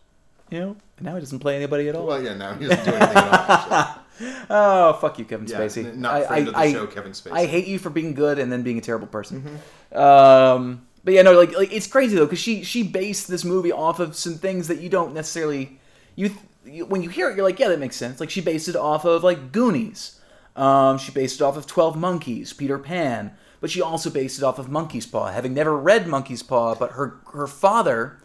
[0.49, 2.05] You know, and now he doesn't play anybody at all.
[2.07, 3.95] Well, yeah, now he doesn't do anything at all.
[4.51, 5.85] Oh, fuck you, Kevin Yeah, Spacey.
[5.85, 7.31] n- not I, friend I, of the I- show, Kevin Spacey.
[7.31, 9.41] I hate you for being good and then being a terrible person.
[9.41, 9.97] Mm-hmm.
[9.97, 13.71] Um, but yeah, no, like, like it's crazy though because she she based this movie
[13.71, 15.79] off of some things that you don't necessarily
[16.15, 18.19] you, th- you when you hear it you're like yeah that makes sense.
[18.19, 20.19] Like she based it off of like Goonies.
[20.55, 23.31] Um, she based it off of Twelve Monkeys, Peter Pan.
[23.61, 25.31] But she also based it off of Monkey's Paw.
[25.31, 28.21] Having never read Monkey's Paw, but her her father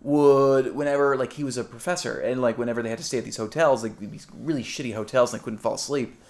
[0.00, 3.24] would whenever like he was a professor and like whenever they had to stay at
[3.24, 6.20] these hotels like these really shitty hotels and they couldn't fall asleep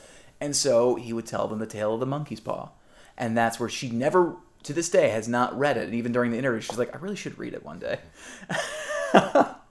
[0.43, 2.69] and so he would tell them the tale of the monkey's paw.
[3.17, 5.85] And that's where she never to this day has not read it.
[5.85, 7.99] And even during the interview she's like i really should read it one day.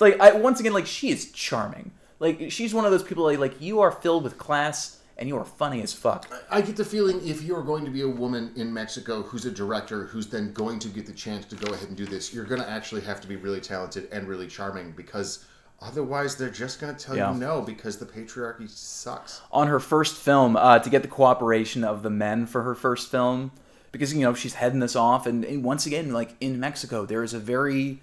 [0.00, 1.92] Like I, once again like she is charming.
[2.20, 5.36] Like she's one of those people like, like you are filled with class and you
[5.36, 8.52] are funny as fuck I get the feeling if you're going to be a woman
[8.56, 11.88] in Mexico who's a director who's then going to get the chance to go ahead
[11.88, 14.92] and do this, you're going to actually have to be really talented and really charming
[14.92, 15.44] because
[15.80, 17.32] otherwise they're just going to tell Yeah.
[17.32, 19.40] you no because the patriarchy sucks.
[19.52, 23.10] on her first film uh, to get the cooperation of the men for her first
[23.10, 23.50] film
[23.92, 27.22] because you know she's heading this off and, and once again like in mexico there
[27.22, 28.00] is a very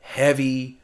[0.00, 0.78] heavy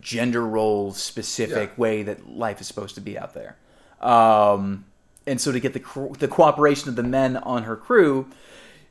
[0.00, 1.80] gender role specific Yeah.
[1.80, 3.56] way that life is supposed to be out there
[4.00, 4.84] um,
[5.26, 8.28] and so to get the, the cooperation of the men on her crew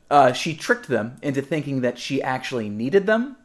[0.10, 3.36] uh, she tricked them into thinking that she actually needed them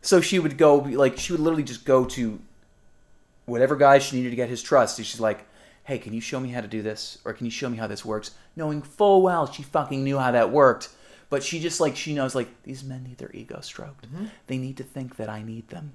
[0.00, 2.40] so she would go like she would literally just go to
[3.46, 4.98] whatever guy she needed to get his trust.
[4.98, 5.46] And She's like,
[5.84, 7.18] hey, can you show me how to do this?
[7.24, 8.32] Or can you show me how this works?
[8.54, 10.90] Knowing full well she fucking knew how that worked.
[11.28, 14.06] But she just like, she knows like, these men need their ego stroked.
[14.46, 15.92] They need to think that I need them.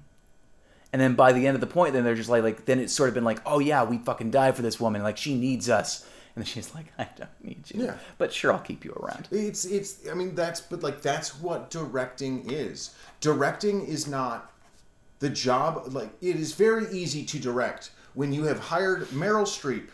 [0.92, 2.92] And then by the end of the point, then they're just like, like, then it's
[2.92, 5.02] sort of been like, oh yeah, we fucking die for this woman.
[5.02, 6.06] Like she needs us.
[6.34, 7.84] And then she's like, I don't need you.
[7.84, 7.94] Yeah.
[8.18, 9.28] But sure, I'll keep you around.
[9.30, 12.94] It's it's I mean that's but like that's what directing is.
[13.20, 14.52] Directing is not
[15.18, 19.88] the job like it is very easy to direct when you have hired Meryl Streep.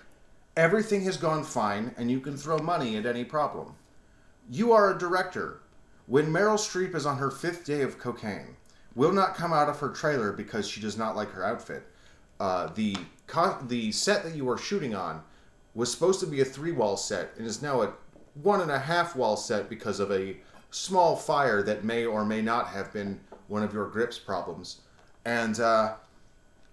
[0.57, 3.75] Everything has gone fine and you can throw money at any problem.
[4.51, 5.61] You are a director.
[6.07, 8.57] When Meryl Streep is on her fifth day of cocaine,
[8.99, 11.85] will not come out of her trailer because she does not like her outfit.
[12.41, 15.23] uh, the co- the set that you were shooting on
[15.75, 17.93] was supposed to be a three wall set and is now a
[18.43, 20.37] one and a half wall set because of a
[20.71, 24.81] small fire that may or may not have been one of your grips problems,
[25.25, 25.95] and uh,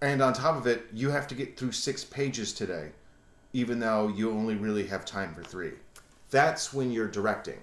[0.02, 2.90] and on top of it, you have to get through six pages today,
[3.54, 5.74] even though you only really have time for three.
[6.32, 7.62] That's when you're directing.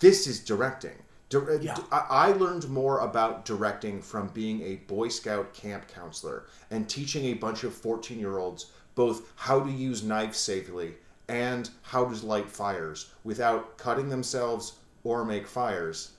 [0.00, 0.96] This is directing.
[1.28, 1.76] Dir- Yeah.
[1.92, 7.26] I I learned more about directing from being a Boy Scout camp counselor and teaching
[7.26, 10.94] a bunch of 14 year olds both how to use knives safely
[11.28, 14.72] and how to light fires without cutting themselves
[15.04, 16.12] or make fires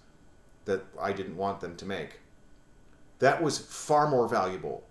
[0.65, 2.19] that I didn't want them to make.
[3.19, 4.83] That was far more valuable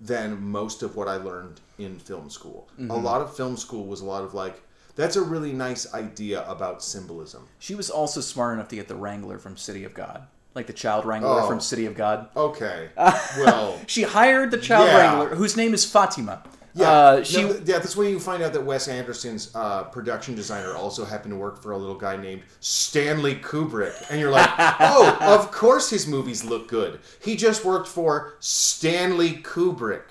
[0.00, 2.68] than most of what I learned in film school.
[2.78, 3.04] A mm-hmm.
[3.04, 4.62] lot of film school was a lot of like,
[4.96, 7.48] that's a really nice idea about symbolism.
[7.58, 10.72] She was also smart enough to get the Wrangler from City of God, like the
[10.72, 11.48] child Wrangler Oh.
[11.48, 12.28] from City of God.
[12.36, 12.90] Okay.
[13.38, 14.98] Well, She hired the child Yeah.
[15.18, 16.42] Wrangler, whose name is Fatima.
[16.74, 16.90] yeah.
[16.90, 20.74] Uh, she No, yeah, that's when you find out that Wes Anderson's uh, production designer
[20.74, 23.94] also happened to work for a little guy named Stanley Kubrick.
[24.10, 27.00] And you're like, oh, of course his movies look good.
[27.22, 30.02] He just worked for Stanley Kubrick.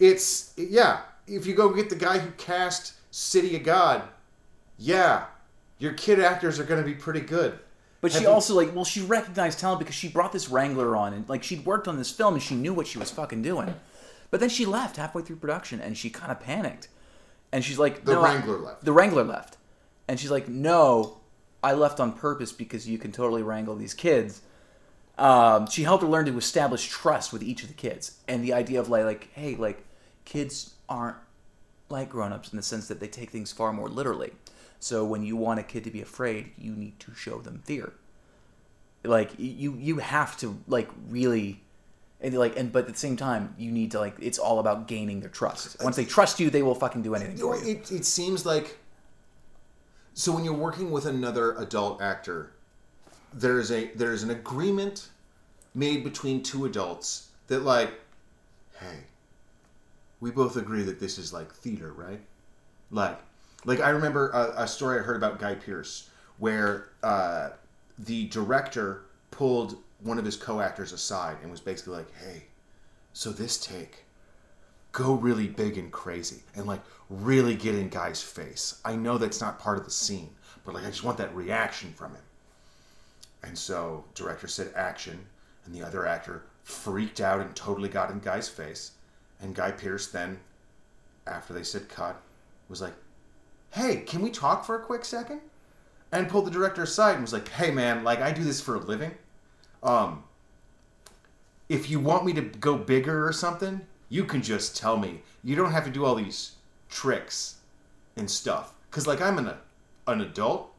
[0.00, 4.02] It's, yeah, if you go get the guy who cast City of God,
[4.82, 5.24] yeah,
[5.78, 7.58] your kid actors are going to be pretty good.
[8.00, 11.12] But she you- also like well, she recognized talent because she brought this Wrangler on
[11.14, 13.74] and like she'd worked on this film and she knew what she was fucking doing.
[14.30, 16.88] But then she left halfway through production and she kind of panicked.
[17.52, 18.84] And she's like, The "No, I- Wrangler left.
[18.84, 19.56] The Wrangler left."
[20.08, 21.18] And she's like, "No,
[21.62, 24.40] I left on purpose because you can totally wrangle these kids."
[25.18, 28.52] Um, she helped her learn to establish trust with each of the kids and the
[28.54, 29.84] idea of like, like, hey, like,
[30.24, 31.18] kids aren't
[31.90, 34.32] like grown-ups in the sense that they take things far more literally.
[34.82, 37.92] So when you want a kid to be afraid, you need to show them fear.
[39.04, 41.62] Like you you have to like really
[42.20, 44.88] and like and but at the same time you need to like it's all about
[44.88, 45.76] gaining their trust.
[45.84, 47.70] Once they trust you, they will fucking do anything for you.
[47.70, 48.78] It, it seems like
[50.14, 52.52] so when you're working with another adult actor,
[53.32, 55.10] there's a there's an agreement
[55.76, 57.92] made between two adults that like,
[58.80, 59.04] hey,
[60.18, 62.20] we both agree that this is like theater, right?
[62.90, 63.20] Like,
[63.64, 67.50] like I remember a, a story I heard about Guy Pearce where uh,
[67.98, 72.44] the director pulled one of his co-actors aside and was basically like, hey,
[73.12, 74.04] so this take
[74.90, 78.80] go really big and crazy and like really get in guy's face.
[78.84, 80.30] I know that's not part of the scene,
[80.64, 82.22] but like I just want that reaction from him.
[83.42, 85.26] And so director said action,
[85.64, 88.92] and the other actor freaked out and totally got in guy's face.
[89.40, 90.38] And Guy Pearce then,
[91.26, 92.20] after they said cut,
[92.68, 92.94] was like,
[93.72, 95.40] "Hey, can we talk for a quick second?
[96.10, 98.74] And pulled the director aside and was like, "Hey, man, like I do this for
[98.76, 99.14] a living.
[99.82, 100.24] Um,
[101.68, 105.22] if you want me to go bigger or something, you can just tell me.
[105.42, 106.52] You don't have to do all these
[106.90, 107.56] tricks
[108.16, 108.74] and stuff.
[108.90, 109.54] Cause like I'm an
[110.06, 110.70] an adult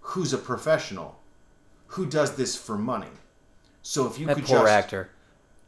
[0.00, 1.18] who's a professional
[1.88, 3.08] who does this for money.
[3.82, 5.10] So if you That could poor just actor.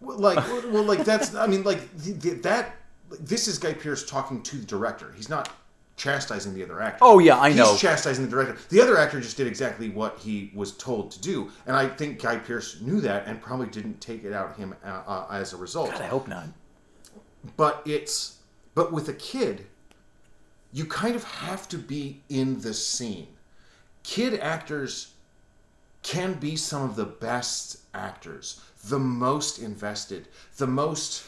[0.00, 0.36] well, like
[0.72, 2.76] well like that's I mean like th- th- that
[3.20, 5.12] this is Guy Pearce talking to the director.
[5.14, 5.50] He's not
[5.96, 6.98] chastising the other actor.
[7.02, 7.76] Oh, yeah, I He's know.
[7.76, 8.56] chastising the director.
[8.68, 12.20] The other actor just did exactly what he was told to do, and I think
[12.22, 15.56] Guy Pearce knew that and probably didn't take it out him uh, uh, as a
[15.56, 16.46] result God, I hope not.
[17.56, 18.38] but it's
[18.74, 19.66] but with a kid
[20.72, 23.28] you kind of have to be in the scene
[24.02, 25.12] kid actors
[26.02, 30.28] can be some of the best actors the most invested
[30.58, 31.24] the most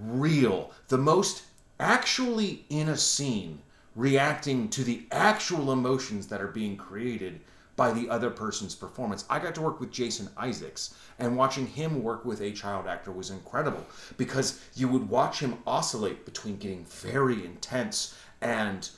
[0.00, 1.44] real the most
[1.80, 3.60] actually in a scene
[3.96, 7.40] reacting to the actual emotions that are being created
[7.76, 9.24] by the other person's performance.
[9.28, 13.10] I got to work with Jason Isaacs, and watching him work with a child actor
[13.10, 13.84] was incredible
[14.16, 18.88] because you would watch him oscillate between getting very intense and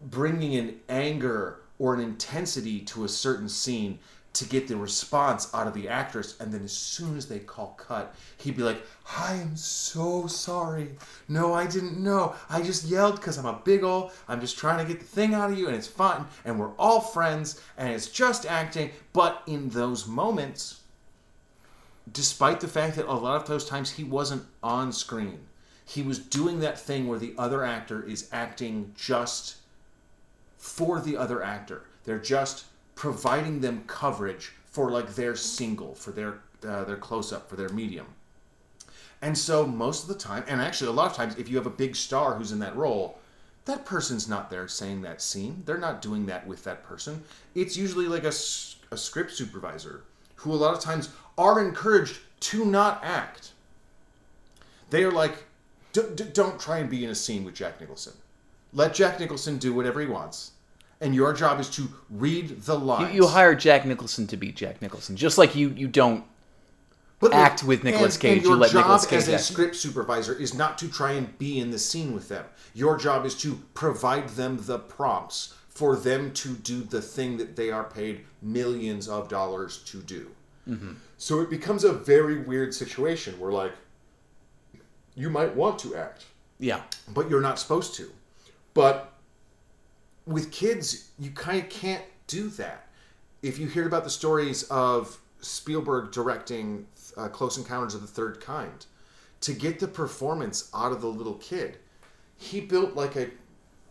[0.00, 3.98] bringing an anger or an intensity to a certain scene
[4.32, 7.74] to get the response out of the actress and then as soon as they call
[7.76, 8.82] cut he'd be like
[9.16, 10.96] i am so sorry.
[11.28, 12.34] No i didn't know.
[12.48, 14.12] I just yelled because i'm a big ol.
[14.28, 16.74] I'm just trying to get the thing out of you and it's fun and we're
[16.78, 20.80] all friends and it's just acting but in those moments
[22.12, 25.40] despite the fact that a lot of those times he wasn't on screen
[25.84, 29.56] he was doing that thing where the other actor is acting just
[30.56, 31.82] for the other actor.
[32.04, 32.64] They're just
[32.94, 37.68] providing them coverage for like their single, for their uh, their close up, for their
[37.70, 38.06] medium.
[39.20, 41.66] And so most of the time, and actually a lot of times, if you have
[41.66, 43.18] a big star who's in that role,
[43.64, 45.62] that person's not there saying that scene.
[45.64, 47.22] They're not doing that with that person.
[47.54, 48.32] It's usually like a,
[48.90, 50.02] a script supervisor
[50.36, 53.52] who a lot of times are encouraged to not act
[54.90, 55.44] They are like,
[55.94, 58.12] don't try and be in a scene with Jack Nicholson.
[58.74, 60.51] Let Jack Nicholson do whatever he wants,
[61.02, 63.14] and your job is to read the You, lines.
[63.14, 66.24] you hire Jack Nicholson to be Jack Nicholson, just like you you don't.
[67.20, 69.44] But act with Nicolas and- Cage, And you let job Nicolas Cage as a act.
[69.44, 72.44] script supervisor is not to try and be in the scene with them.
[72.74, 77.54] Your job is to provide them the prompts for them to do the thing that
[77.54, 80.32] they are paid millions of dollars to do.
[80.68, 80.92] Mm-hmm.
[81.16, 83.72] So it becomes a very weird situation where, like,
[85.14, 86.24] you might want to act,
[86.58, 88.10] Yeah, but you're not supposed to.
[88.74, 89.11] But
[90.26, 92.86] with kids, you kind of can't do that.
[93.42, 98.40] If you hear about the stories of Spielberg directing uh, Close Encounters of the Third
[98.40, 98.86] Kind,
[99.40, 101.78] to get the performance out of the little kid,
[102.36, 103.30] he built like a,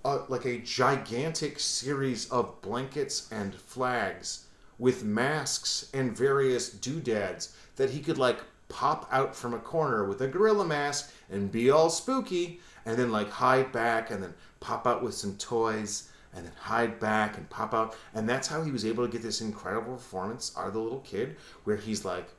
[0.05, 4.45] a like a gigantic series of blankets and flags
[4.79, 10.21] with masks and various doodads that he could like pop out from a corner with
[10.21, 14.88] a gorilla mask and be all spooky and then like hide back and then pop
[14.88, 17.95] out with some toys and then hide back and pop out.
[18.13, 20.99] And that's how he was able to get this incredible performance out of the little
[21.01, 22.29] kid where he's like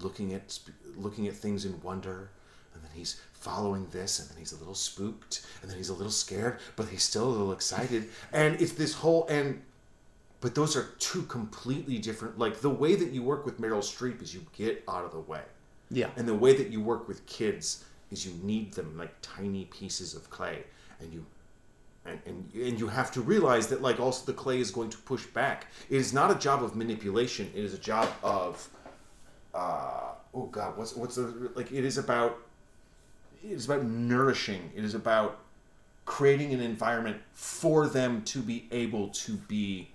[0.00, 0.58] looking at
[0.96, 2.30] looking at things in wonder.
[2.74, 5.94] And then he's following this and then he's a little spooked and then he's a
[5.94, 8.08] little scared but he's still a little excited.
[8.32, 9.62] And it's this whole and
[10.40, 14.22] but those are two completely different like the way that you work with Meryl Streep
[14.22, 15.42] is you get out of the way.
[15.88, 16.08] Yeah.
[16.16, 20.14] and the way that you work with kids is you need them like tiny pieces
[20.14, 20.64] of clay
[21.00, 21.24] and you
[22.08, 24.98] and, and, and you have to realize that like also the clay is going to
[24.98, 28.68] push back it is not a job of manipulation it is a job of
[29.54, 32.38] uh, oh god what's what's the like it is about
[33.44, 35.38] it is about nourishing it is about
[36.04, 39.88] creating an environment for them to be able to be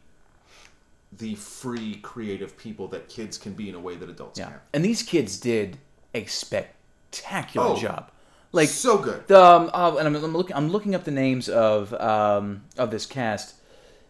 [1.17, 4.61] the free creative people that kids can be in a way that adults Yeah, can't
[4.73, 5.77] and these kids did
[6.13, 7.77] a spectacular Oh.
[7.77, 8.11] job.
[8.53, 11.47] Like so good the um, uh, and I'm, I'm looking I'm looking up the names
[11.49, 13.55] of um, of this cast.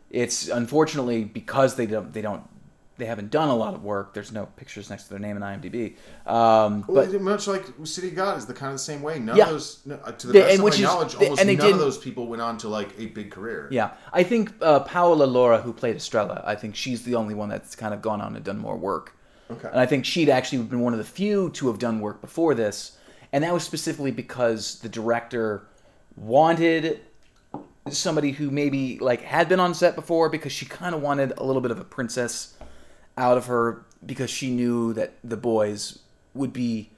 [0.10, 2.44] It's unfortunately because they don't they don't
[2.98, 4.14] they haven't done a lot of work.
[4.14, 5.96] There's no pictures next to their name in IMDb.
[6.30, 9.18] Um, Well, but much like City of God is the kind of the same way.
[9.20, 9.46] None Yeah.
[9.46, 11.50] of those, no, uh, to the They- best of my is- knowledge, they- almost and
[11.50, 13.68] they none didn't- those people went on to like a big career.
[13.72, 17.50] yeah, I think uh, Paola Lara, who played Estrella, I think she's the only one
[17.50, 19.14] that's kind of gone on and done more work.
[19.50, 19.68] Okay.
[19.70, 22.54] And I think she'd actually been one of the few to have done work before
[22.54, 22.98] this,
[23.34, 25.64] and that was specifically because the director
[26.16, 27.00] wanted
[27.90, 31.44] somebody who maybe like had been on set before because she kind of wanted a
[31.44, 32.56] little bit of a princess
[33.18, 36.00] out of her because she knew that the boys
[36.34, 36.90] would be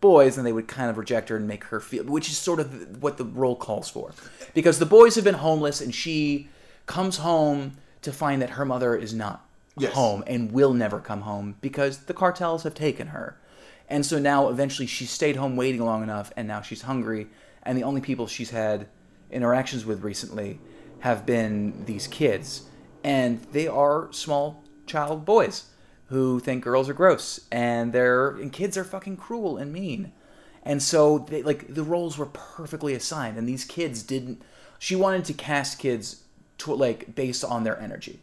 [0.00, 2.58] boys and they would kind of reject her and make her feel which is sort
[2.58, 4.12] of what the role calls for
[4.54, 6.48] because the boys have been homeless and she
[6.86, 9.92] comes home to find that her mother is not Yes.
[9.94, 13.38] home and will never come home because the cartels have taken her
[13.90, 17.26] and so now eventually she stayed home waiting long enough and now she's hungry.
[17.64, 18.86] And the only people she's had
[19.30, 20.60] interactions with recently
[21.00, 22.62] have been these kids.
[23.02, 25.64] And they are small child boys
[26.06, 30.12] who think girls are gross and they're and kids are fucking cruel and mean.
[30.62, 34.40] And so they like the roles were perfectly assigned and these kids didn't
[34.78, 36.22] she wanted to cast kids
[36.58, 38.20] to like based on their energy.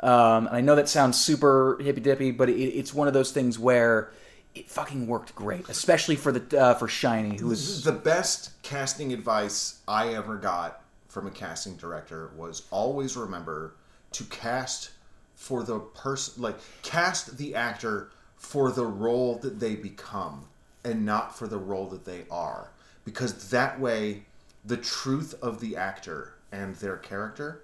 [0.00, 3.30] Um, and I know that sounds super hippy dippy, but it, it's one of those
[3.30, 4.10] things where
[4.56, 9.12] it fucking worked great, especially for the uh, for Shiny, who was The best casting
[9.12, 13.74] advice I ever got from a casting director was always remember
[14.12, 14.90] to cast
[15.34, 20.44] for the person, like cast the actor for the role that they become
[20.84, 22.70] and not for the role that they are.
[23.04, 24.24] Because that way,
[24.64, 27.62] the truth of the actor and their character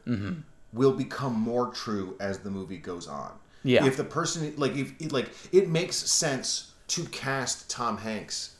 [0.72, 3.32] will become more true as the movie goes on.
[3.64, 3.84] Yeah.
[3.84, 8.56] If the person like if like it makes sense to cast Tom Hanks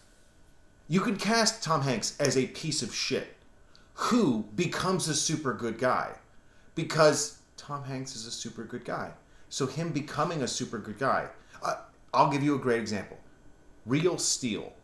[0.92, 3.34] you could cast Tom Hanks as a piece of shit
[3.94, 6.12] who becomes a super good guy
[6.74, 9.10] because Tom Hanks is a super good guy.
[9.48, 11.28] So him becoming a super good guy.
[11.62, 11.76] Uh,
[12.12, 13.16] I'll give you a great example.
[13.86, 14.74] Real Steel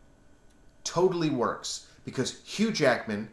[0.83, 3.29] totally works because Hugh Jackman,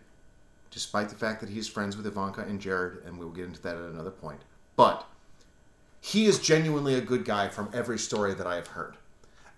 [0.70, 3.78] despite the fact that he's friends with Ivanka and Jared, and we'll get into that
[3.78, 4.42] at another point,
[4.76, 5.08] but
[6.02, 8.98] he is genuinely a good guy from every story that I have heard.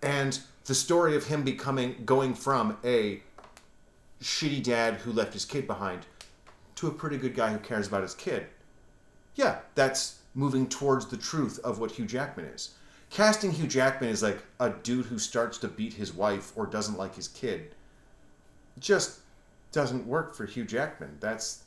[0.01, 3.21] And the story of him becoming going from a
[4.21, 6.05] shitty dad who left his kid behind
[6.75, 8.47] to a pretty good guy who cares about his kid.
[9.35, 12.75] Yeah, that's moving towards the truth of what Hugh Jackman is.
[13.09, 16.97] Casting Hugh Jackman as like a dude who starts to beat his wife or doesn't
[16.97, 17.73] like his kid
[18.79, 19.19] just
[19.71, 21.17] doesn't work for Hugh Jackman.
[21.19, 21.63] That's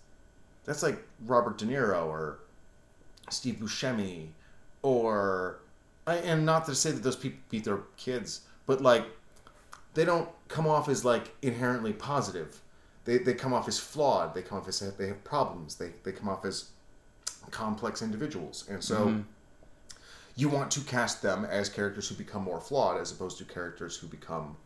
[0.65, 2.41] that's like Robert De Niro or
[3.31, 4.29] Steve Buscemi
[4.83, 5.61] or
[6.11, 9.05] I- and not to say that those people beat their kids, but like
[9.95, 12.61] they don't come off as like inherently positive.
[13.05, 14.35] They, they come off as flawed.
[14.35, 15.77] They come off as they have problems.
[15.77, 16.71] They, they come off as
[17.51, 18.65] complex individuals.
[18.69, 19.25] And so
[20.37, 23.97] you want to cast them as characters who become more flawed as opposed to characters
[23.97, 24.57] who become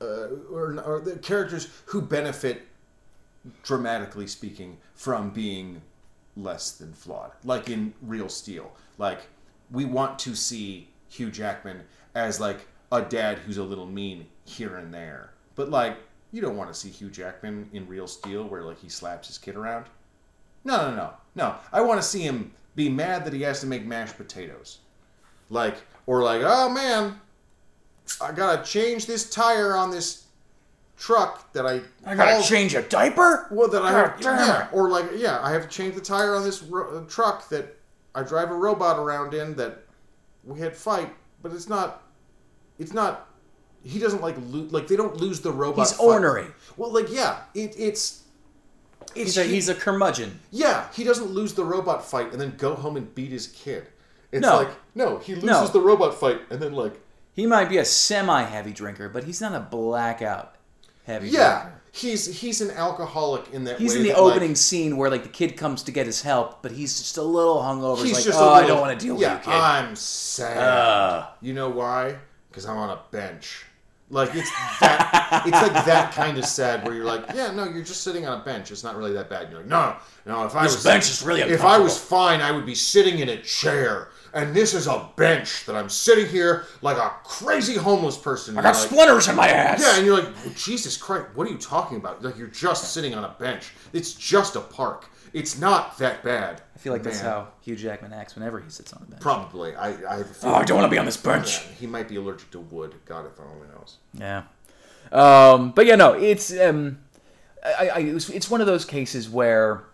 [0.00, 2.62] uh, or, or the characters who benefit
[3.62, 5.80] dramatically speaking from being
[6.36, 9.20] less than flawed like in real steel like
[9.72, 11.80] we want to see hugh jackman
[12.14, 12.60] as like
[12.92, 15.32] a dad who's a little mean here and there.
[15.54, 15.96] But like
[16.30, 19.38] you don't want to see hugh jackman in real steel where like he slaps his
[19.38, 19.86] kid around.
[20.64, 21.56] No no no no.
[21.72, 24.78] I want to see him be mad that he has to make mashed potatoes.
[25.50, 27.20] Like or like oh man
[28.20, 30.24] i gotta change this tire on this
[30.98, 33.46] truck that i I gotta hauled- change a diaper.
[33.50, 36.34] well, that I God have, yeah, or like, yeah, I have to change the tire
[36.34, 37.76] on this ro- uh, truck that
[38.14, 39.78] I drive a robot around in that
[40.44, 41.08] we had fight,
[41.42, 42.02] but it's not,
[42.78, 43.28] it's not.
[43.84, 45.86] He doesn't like lose, like they don't lose the robot.
[45.88, 46.04] He's fight.
[46.04, 46.46] ornery.
[46.76, 48.22] Well, like yeah, it, it's,
[49.14, 50.38] it's He's a, he's a curmudgeon.
[50.50, 53.86] yeah, he doesn't lose the robot fight and then go home and beat his kid.
[54.30, 54.56] It's No.
[54.58, 55.66] like no, he loses No.
[55.66, 56.94] the robot fight and then like
[57.34, 60.54] He might be a semi-heavy drinker, but he's not a blackout
[61.04, 61.81] heavy yeah, drinker.
[61.92, 63.98] He's he's an alcoholic in that He's way.
[63.98, 66.62] in the that, like, opening scene where like the kid comes to get his help,
[66.62, 67.98] but he's just a little hungover.
[67.98, 69.52] He's, He's like, just "Oh, a I little- don't want to deal yeah, with you,
[69.52, 70.56] kid." I'm sad.
[70.58, 71.26] Uh.
[71.40, 72.16] you know why?
[72.50, 73.66] Because I'm on a bench.
[74.10, 75.42] Like it's that.
[75.46, 78.42] it's like that kind of sad where you're like, yeah, no, you're just sitting on
[78.42, 78.70] a bench.
[78.70, 79.44] It's not really that bad.
[79.44, 80.44] And you're like, no, no.
[80.44, 83.20] If I This was bench is really if I was fine, I would be sitting
[83.20, 84.10] in a chair.
[84.34, 88.56] And this is a bench that I'm sitting here like a crazy homeless person.
[88.56, 89.82] I got like, splinters in my ass.
[89.82, 92.22] yeah, and you're like, "Well, Jesus Christ, what are you talking about?
[92.22, 93.72] Like, you're just sitting on a bench.
[93.92, 95.06] It's just a park.
[95.34, 96.62] It's not that bad.
[96.74, 99.22] I feel like that's how Hugh Jackman acts whenever he sits on a bench.
[99.22, 99.74] Probably.
[99.74, 100.54] I, I have Oh.
[100.54, 101.60] I don't want to be on this bench.
[101.60, 102.94] Yeah, he might be allergic to wood.
[103.06, 103.96] God, if only knows.
[104.14, 104.42] Yeah.
[105.10, 106.98] Um, but yeah, no, it's um,
[107.64, 109.84] I, I, it it's one of those cases where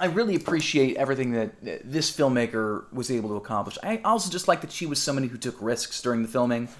[0.00, 1.52] I really appreciate everything that
[1.84, 3.76] this filmmaker was able to accomplish.
[3.82, 6.70] I also just like that she was somebody who took risks during the filming.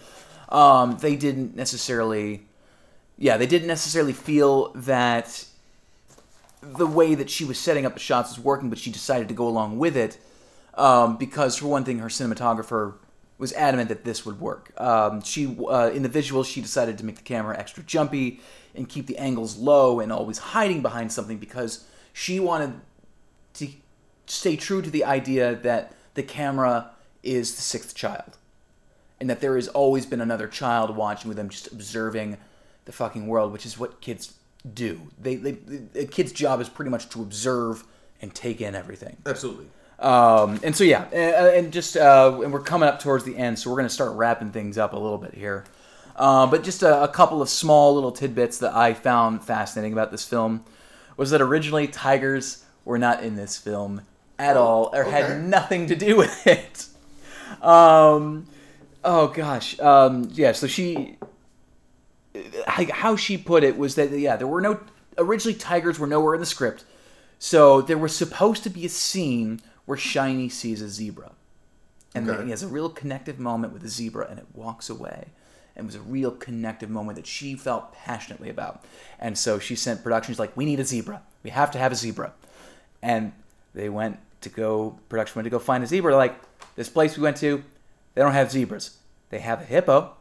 [0.48, 2.46] Um, they didn't necessarily,
[3.18, 5.44] yeah, they didn't necessarily feel that
[6.62, 9.34] the way that she was setting up the shots was working, but she decided to
[9.34, 10.16] go along with it
[10.74, 12.94] um, because, for one thing, her cinematographer
[13.36, 14.72] was adamant that this would work.
[14.78, 18.40] Um, she, uh, in the visuals, she decided to make the camera extra jumpy
[18.74, 22.72] and keep the angles low and always hiding behind something because she wanted
[23.54, 23.68] to
[24.26, 26.90] stay true to the idea that the camera
[27.22, 28.36] is the sixth child
[29.20, 32.36] and that there has always been another child watching with them just observing
[32.84, 34.34] the fucking world which is what kids
[34.74, 35.56] do they, they
[36.00, 37.84] a kid's job is pretty much to observe
[38.22, 39.66] and take in everything Absolutely.
[39.98, 43.58] um, and so yeah, uh, and just uh, and we're coming up towards the end,
[43.58, 45.64] so we're gonna start wrapping things up a little bit here.
[46.16, 50.10] Uh, but just a, a couple of small little tidbits that I found fascinating about
[50.10, 50.64] this film
[51.16, 54.02] was that originally tigers were not in this film
[54.36, 55.22] at all, or okay.
[55.22, 56.86] had nothing to do with it.
[57.62, 58.46] Um,
[59.04, 60.52] oh gosh, um, yeah.
[60.52, 61.16] So she,
[62.66, 64.80] like, how she put it was that yeah, there were no
[65.16, 66.84] originally tigers were nowhere in the script.
[67.38, 71.30] So there was supposed to be a scene where Shiny sees a zebra,
[72.14, 72.44] and Okay.
[72.44, 75.28] he has a real connective moment with the zebra, and it walks away.
[75.76, 78.84] And it was a real connective moment that she felt passionately about.
[79.20, 80.34] And so she sent production.
[80.34, 81.22] She's like, "We need a zebra.
[81.44, 82.32] We have to have a zebra."
[83.02, 83.32] And
[83.74, 84.98] they went to go.
[85.08, 86.16] Production went to go find a zebra.
[86.16, 86.34] Like
[86.76, 87.62] this place we went to,
[88.14, 88.96] they don't have zebras.
[89.30, 90.16] They have a hippo.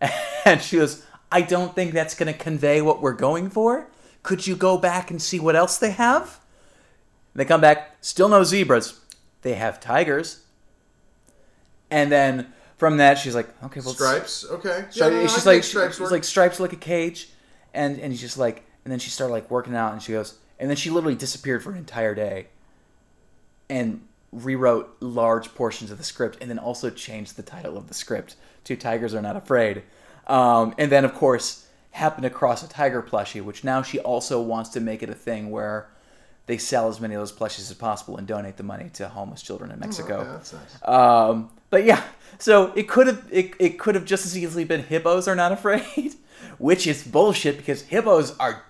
[0.46, 3.88] And she goes, I don't think that's going to convey what we're going for.
[4.22, 6.40] Could you go back and see what else they have?
[7.34, 8.98] They come back, still no zebras.
[9.42, 10.42] They have tigers.
[11.90, 14.46] And then from that, she's like, okay, well, Stripes.
[14.50, 14.86] Okay.
[14.90, 16.10] so Yeah, no, I like stripes work.
[16.10, 17.28] like stripes like a cage,
[17.74, 20.38] and and he's just like, and then she started like working out, and she goes,
[20.60, 22.46] and then she literally disappeared for an entire day,
[23.68, 27.94] and rewrote large portions of the script, and then also changed the title of the
[27.94, 29.82] script to "Tigers Are Not Afraid,"
[30.28, 34.70] um, and then of course happened across a tiger plushie, which now she also wants
[34.70, 35.88] to make it a thing where
[36.46, 39.42] they sell as many of those plushies as possible and donate the money to homeless
[39.42, 40.20] children in Mexico.
[40.20, 40.88] Okay, nice.
[40.88, 42.02] Um, but yeah,
[42.38, 45.52] so it could have it, it could have just as easily been hippos are not
[45.52, 46.14] afraid,
[46.58, 48.62] which is bullshit because hippos are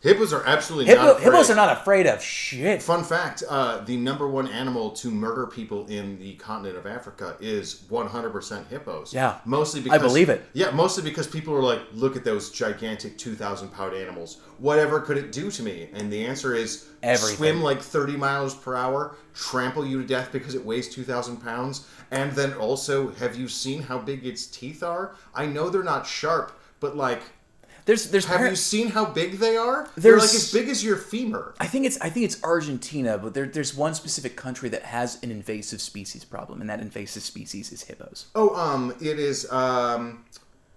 [0.00, 1.24] Hippos are absolutely Hippo, not afraid.
[1.24, 2.80] hippos are not afraid of shit.
[2.82, 7.36] Fun fact: uh, the number one animal to murder people in the continent of Africa
[7.40, 9.12] is 100% hippos.
[9.12, 9.38] Yeah.
[9.44, 10.44] mostly because I believe it.
[10.52, 14.40] Yeah, mostly because people are like, "Look at those gigantic 2,000 pound animals.
[14.58, 17.36] Whatever could it do to me?" And the answer is Everything.
[17.36, 21.88] swim like 30 miles per hour, trample you to death because it weighs 2,000 pounds,
[22.12, 25.16] and then also, have you seen how big its teeth are?
[25.34, 27.22] I know they're not sharp, but like.
[27.88, 29.88] There's there's Have par- you seen how big they are?
[29.96, 31.54] They're like as big as your femur.
[31.58, 35.18] I think it's I think it's Argentina, but there, there's one specific country that has
[35.22, 38.26] an invasive species problem, and that invasive species is hippos.
[38.34, 40.26] Oh, um, it is, um,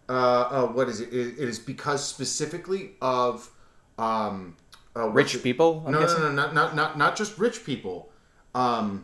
[0.07, 1.11] uh, uh what is it?
[1.11, 3.49] It it is because specifically of,
[3.97, 4.55] um,
[4.95, 6.21] uh, Rich it- people, I'm No, guessing.
[6.21, 8.09] no, no, not, not, not, not just rich people.
[8.55, 9.03] Um,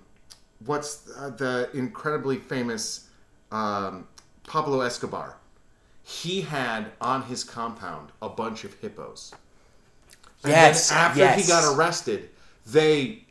[0.65, 3.09] what's uh, the incredibly famous,
[3.51, 4.07] um,
[4.47, 5.35] Pablo Escobar?
[6.07, 9.33] He had on his compound a bunch of hippos.
[10.41, 11.41] And Yes, then after yes.
[11.41, 12.29] he got arrested,
[12.65, 13.25] they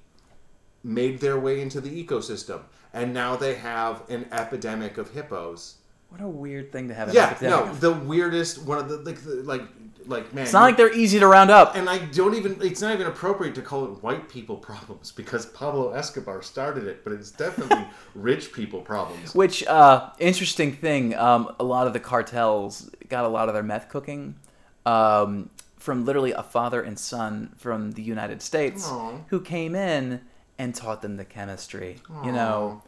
[0.84, 2.60] made their way into the ecosystem.
[2.92, 5.76] And now they have an epidemic of hippos.
[6.10, 7.08] What a weird thing to have.
[7.08, 9.62] An Yeah, epidemic no, the weirdest one of the like, the, like,
[10.06, 10.44] like man.
[10.44, 11.74] it's not like they're easy to round up.
[11.76, 12.58] and I don't even.
[12.62, 17.02] It's not even appropriate to call it white people problems because Pablo Escobar started it,
[17.04, 19.34] but it's definitely rich people problems.
[19.34, 21.14] Which uh, interesting thing.
[21.16, 24.36] Um, a lot of the cartels got a lot of their meth cooking
[24.84, 29.18] um, from literally a father and son from the United States Aw.
[29.28, 30.20] who came in
[30.58, 31.98] and taught them the chemistry.
[32.24, 32.82] You know,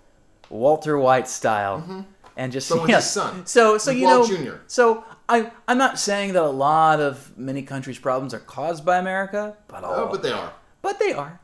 [0.50, 2.06] Walter White style.
[2.36, 2.80] And just Mm-hmm.
[2.82, 2.96] With yeah.
[2.96, 4.54] his son, So so with you Walt know Jr..
[4.68, 8.98] so I I'm not saying that a lot of many countries' problems are caused by
[8.98, 10.52] America, but all, Oh, but they are.
[10.82, 11.40] but they are.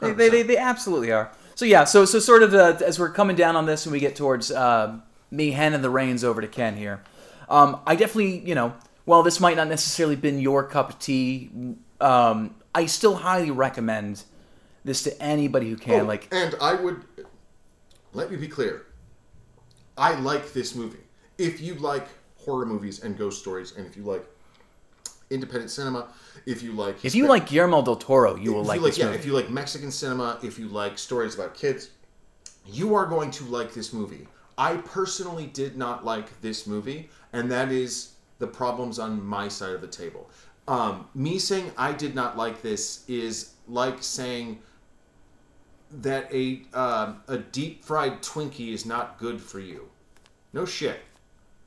[0.00, 1.32] They, they, they, they absolutely are.
[1.54, 3.98] So yeah, so so sort of uh, as we're coming down on this and we
[4.00, 4.98] get towards uh,
[5.30, 7.02] me handing the reins over to Ken here,
[7.48, 8.74] um, I definitely you know
[9.04, 11.50] while this might not necessarily been your cup of tea,
[12.00, 14.22] um, I still highly recommend
[14.84, 16.02] this to anybody who can.
[16.02, 17.02] Oh, like and I would
[18.12, 18.86] let me be clear.
[19.96, 20.98] I like this movie.
[21.38, 22.06] If you like
[22.48, 24.24] horror movies and ghost stories, and if you like
[25.30, 26.08] independent cinema,
[26.46, 28.90] if you like if you like Guillermo del Toro, you will if like you like,
[28.92, 29.18] this yeah, movie.
[29.18, 31.90] if you like Mexican cinema, if you like stories about kids,
[32.66, 34.26] you are going to like this movie.
[34.56, 39.72] I personally did not like this movie, and that is the problems on my side
[39.72, 40.30] of the table.
[40.66, 44.60] Um, me saying I did not like this is like saying
[45.90, 49.88] that a uh, a deep fried Twinkie is not good for you.
[50.54, 51.00] No shit.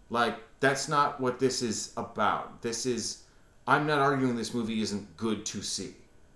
[0.10, 2.62] Like that's not what this is about.
[2.62, 3.24] This is
[3.68, 5.96] I'm not arguing this movie isn't good to see.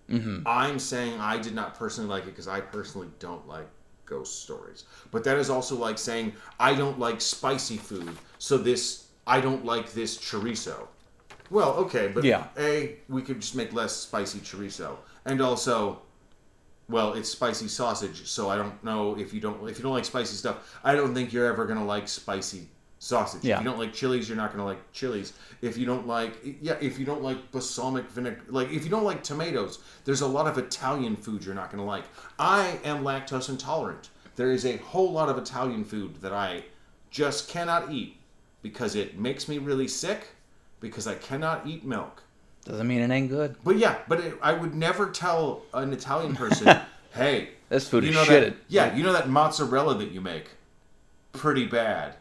[0.10, 0.44] Mm-hmm.
[0.46, 3.68] I'm saying I did not personally like it because I personally don't like
[4.06, 4.84] ghost stories.
[5.12, 9.66] But that is also like saying I don't like spicy food, so this I don't
[9.66, 10.88] like this chorizo.
[11.50, 12.48] Well, okay, but Yeah.
[12.58, 16.02] a we could just make less spicy chorizo, and also,
[16.90, 20.06] well, it's spicy sausage, so I don't know if you don't if you don't like
[20.06, 20.80] spicy stuff.
[20.84, 22.70] I don't think you're ever gonna like spicy
[23.06, 23.44] sausage.
[23.44, 23.58] Yeah.
[23.58, 25.34] If you don't like chilies, you're not gonna like chilies.
[25.62, 29.04] If you don't like yeah, if you don't like balsamic vinegar, like if you don't
[29.04, 32.04] like tomatoes, there's a lot of Italian food you're not gonna like.
[32.40, 34.10] I am lactose intolerant.
[34.36, 36.64] There is a whole lot of Italian food that I
[37.12, 38.18] just cannot eat
[38.62, 40.28] because it makes me really sick
[40.80, 42.24] because I cannot eat milk.
[42.66, 43.56] Doesn't mean it ain't good.
[43.64, 46.76] But yeah, but it, I would never tell an Italian person,
[47.14, 50.22] "Hey, This food you is know shitted." that, yeah, you know that mozzarella that you
[50.22, 50.50] make,
[51.34, 52.16] pretty bad."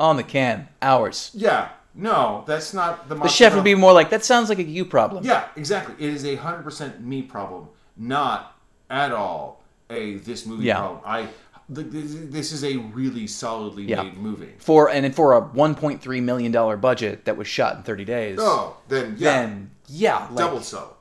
[0.00, 1.30] On the can, ours.
[1.34, 3.14] Yeah, no, that's not the.
[3.14, 5.24] The chef would be more like, that sounds like a you problem.
[5.26, 5.94] Yeah, exactly.
[5.98, 8.56] It is a hundred percent me problem, not
[8.88, 10.78] at all a this movie Yeah.
[10.78, 11.00] problem.
[11.04, 11.28] I
[11.74, 14.02] th- th- this is a really solidly Yeah.
[14.04, 14.54] made movie.
[14.58, 18.38] For and for a 1.3 million dollar budget that was shot in 30 days.
[18.40, 20.94] Oh, then yeah, Then yeah, like, double so.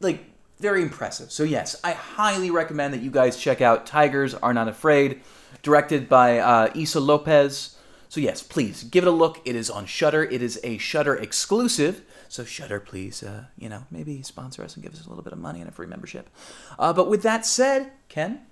[0.00, 0.24] like
[0.60, 1.32] very impressive.
[1.32, 5.20] So yes, I highly recommend that you guys check out Tigers Are Not Afraid,
[5.62, 7.73] directed by uh, Issa López.
[8.14, 9.40] So yes, please give it a look.
[9.44, 10.22] It is on Shudder.
[10.22, 12.02] It is a Shudder exclusive.
[12.28, 15.32] So Shudder, please, uh, you know, maybe sponsor us and give us a little bit
[15.32, 16.30] of money and a free membership.
[16.78, 18.42] Uh, but with that said, Ken,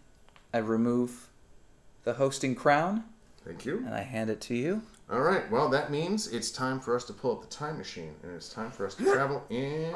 [0.53, 1.29] I remove
[2.03, 3.05] the hosting crown
[3.45, 3.77] Thank you.
[3.87, 4.83] and I hand it to you.
[5.09, 5.49] All right.
[5.49, 8.49] Well, that means it's time for us to pull up the time machine, and it's
[8.49, 9.93] time for us to travel in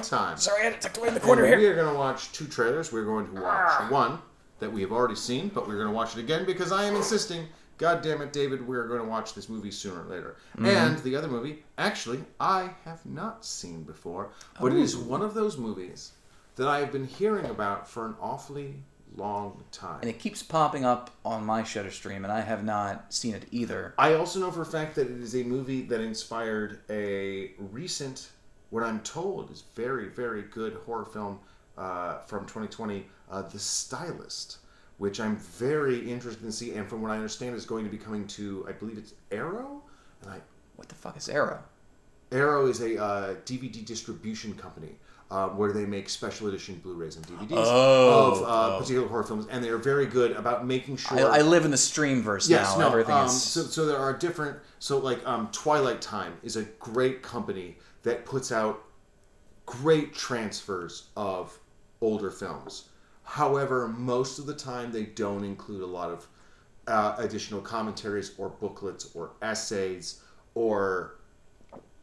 [0.00, 0.38] time.
[0.38, 2.32] Sorry, I had it tucked away in the And corner we are going to watch
[2.32, 2.92] two trailers.
[2.92, 4.20] We're going to watch one
[4.58, 6.96] that we have already seen, but we're going to watch it again because I am
[6.96, 7.46] insisting.
[7.78, 10.36] God damn it, David, we're going to watch this movie sooner or later.
[10.58, 15.34] And the other movie, actually, I have not seen before, but it is one of
[15.34, 16.12] those movies
[16.56, 18.76] that I have been hearing about for an awfully
[19.14, 20.00] long time.
[20.00, 23.44] And it keeps popping up on my Shudder stream, and I have not seen it
[23.50, 23.94] either.
[23.98, 28.30] I also know for a fact that it is a movie that inspired a recent
[28.70, 31.38] what I'm told is very, very good horror film
[31.78, 34.58] uh, from 2020, uh, The Stylist,
[34.98, 36.72] which I'm very interested in see.
[36.74, 39.82] And from what I understand, is going to be coming to, I believe it's Arrow.
[40.22, 40.40] And I,
[40.76, 41.62] What the fuck is Arrow?
[42.32, 44.96] Arrow is a uh, DVD distribution company.
[45.28, 49.48] Uh, where they make special edition Blu-rays and DVDs Oh, of uh, particular horror films,
[49.50, 51.18] and they are very good about making sure.
[51.18, 52.82] I, I live in the streamverse Yes, now.
[52.82, 52.90] no.
[52.92, 53.42] Everything um, is.
[53.42, 54.56] so, so there are different.
[54.78, 58.84] So like um, Twilight Time is a great company that puts out
[59.66, 61.58] great transfers of
[62.00, 62.90] older films.
[63.26, 66.26] However, most of the time they don't include a lot of
[66.86, 70.22] uh, additional commentaries or booklets or essays
[70.54, 71.16] or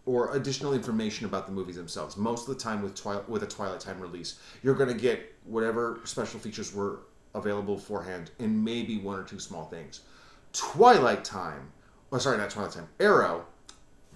[0.05, 2.17] or additional information about the movies themselves.
[2.17, 5.33] Most of the time with Twi- with a Twilight Time release, you're going to get
[5.45, 6.99] whatever special features were
[7.33, 10.01] available beforehand and maybe one or two small things.
[10.51, 11.71] Twilight Time,
[12.11, 13.45] or sorry, not Twilight Time, Arrow.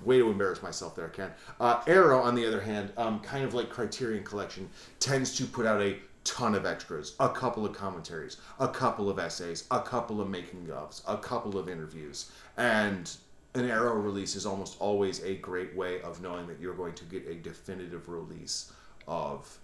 [0.03, 1.32] Way to embarrass myself there, Ken.
[1.60, 5.66] Uh, Arrow, on the other hand, um, kind of like Criterion Collection, tends to put
[5.66, 5.97] out a
[6.28, 10.66] ton of extras, a couple of commentaries, a couple of essays, a couple of making
[10.68, 13.16] ofs, a couple of interviews, and
[13.56, 17.06] an Arrow release is almost always a great way of knowing that you're going to
[17.06, 18.72] get a definitive release
[19.08, 19.58] of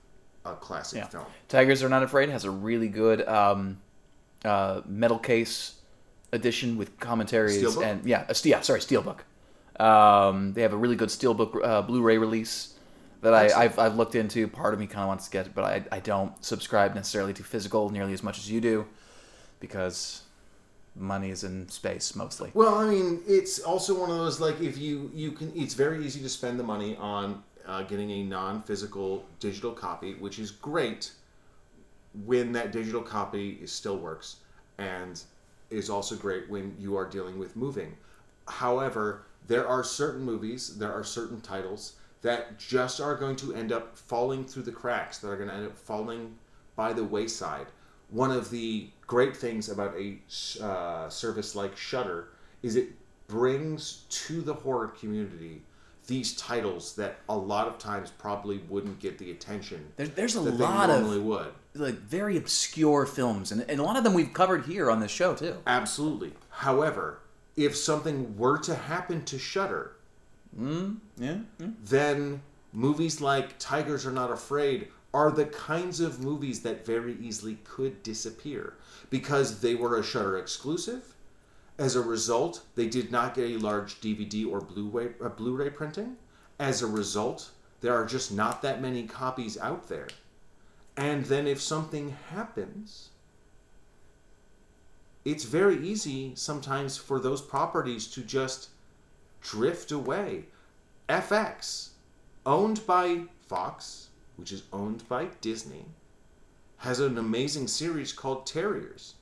[0.46, 1.08] a classic Yeah.
[1.08, 1.26] film.
[1.48, 3.80] Tigers Are Not Afraid has a really good um,
[4.44, 5.76] uh, metal case
[6.32, 7.86] edition with commentaries Steelbook?
[7.86, 9.20] and yeah, a, yeah, sorry, steelbook.
[9.80, 12.73] Um, they have a really good steelbook uh, Blu-ray release
[13.24, 14.48] that I, I've, I've looked into.
[14.48, 17.44] Part of me kind of wants to get, but I, I don't subscribe necessarily to
[17.44, 18.86] physical nearly as much as you do
[19.60, 20.24] because
[20.96, 22.52] money is in space mostly.
[22.54, 26.06] Well, I mean, it's also one of those like if you you can, it's very
[26.06, 31.14] easy to spend the money on uh, getting a non-physical digital copy, which is great
[32.26, 34.38] when that digital copy is, still works,
[34.78, 35.24] and
[35.70, 37.96] is also great when you are dealing with moving.
[38.50, 41.94] However, there are certain movies, there are certain titles
[42.24, 45.56] that just are going to end up falling through the cracks, that are going to
[45.56, 46.36] end up falling
[46.76, 47.68] by the wayside.
[48.10, 50.18] One of the great things about a
[50.64, 52.30] uh, service like Shudder
[52.64, 52.90] is it
[53.28, 55.62] brings to the horror community
[56.08, 60.42] these titles that a lot of times probably wouldn't get the attention There, there's a
[60.42, 61.54] lot of would.
[61.76, 65.12] like very obscure films, and, and a lot of them we've covered here on this
[65.12, 65.58] show too.
[65.66, 66.34] Absolutely.
[66.50, 67.20] However,
[67.56, 69.96] if something were to happen to Shudder,
[70.60, 71.38] Yeah,
[71.84, 72.42] then
[72.72, 78.02] movies like Tigers Are Not Afraid are the kinds of movies that very easily could
[78.02, 78.74] disappear
[79.10, 81.14] because they were a Shudder exclusive.
[81.78, 86.18] As a result, they did not get a large DVD or Blu-ray, uh, Blu-ray printing.
[86.60, 87.52] As a result,
[87.82, 90.08] there are just not that many copies out there.
[90.96, 93.10] And then if something happens,
[95.26, 98.70] it's very easy sometimes for those properties to just
[99.44, 100.46] drift away.
[101.08, 101.90] FX,
[102.46, 105.86] owned by Fox, which is owned by Disney,
[106.78, 109.16] has an amazing series called Terriers,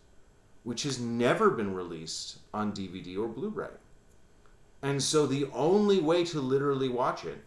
[0.64, 3.68] which has never been released on DVD or Blu ray.
[4.82, 7.44] And so the only way to literally watch it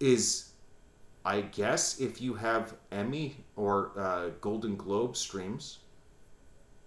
[0.00, 0.50] is,
[1.24, 5.78] I guess, if you have Emmy or uh, Golden Globe streams.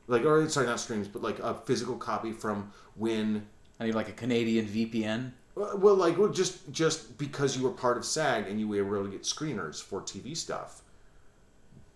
[0.07, 3.45] Like, or sorry, not streams, but like a physical copy from when
[3.79, 5.31] I need like a Canadian VPN.
[5.55, 8.77] well, well, like well, just just because you were part of SAG and you were
[8.97, 10.81] able to get screeners for TV stuff,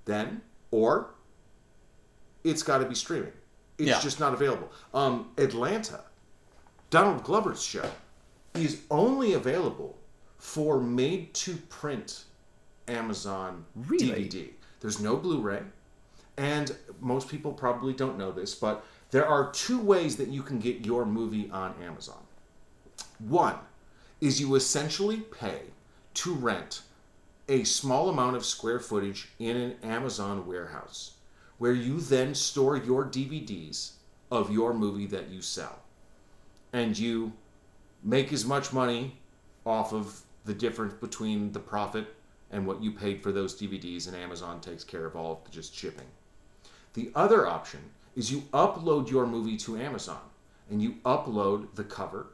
[0.06, 1.10] then or
[2.44, 3.32] it's got to be streaming.
[3.78, 4.00] It's Yeah.
[4.02, 4.70] just not available.
[4.94, 6.02] Um, Atlanta,
[6.90, 7.90] Donald Glover's show,
[8.54, 9.98] is only available
[10.38, 12.26] for made-to-print
[12.88, 14.26] Amazon Really?
[14.28, 14.50] DVD.
[14.82, 15.64] There's no Blu-ray,
[16.38, 20.58] and most people probably don't know this, but there are two ways that you can
[20.58, 22.24] get your movie on Amazon.
[23.20, 23.58] One
[24.20, 25.60] is you essentially pay
[26.16, 26.82] to rent
[27.48, 31.12] a small amount of square footage in an Amazon warehouse
[31.60, 33.92] where you then store your DVDs
[34.32, 35.84] of your movie that you sell.
[36.74, 37.34] And you
[38.04, 39.20] make as much money
[39.64, 42.16] off of the difference between the profit
[42.50, 45.52] and what you paid for those DVDs, and Amazon takes care of all of the
[45.52, 46.08] just shipping.
[46.96, 50.22] The other option is you upload your movie to Amazon
[50.70, 52.28] and you upload the cover,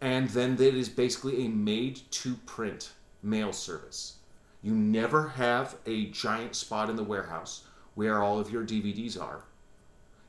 [0.00, 4.14] and then it is basically a made to print mail service.
[4.62, 7.64] You never have a giant spot in the warehouse
[7.94, 9.44] where all of your DVDs are.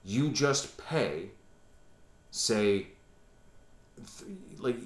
[0.03, 1.30] You just pay,
[2.32, 2.88] say,
[4.57, 4.78] like,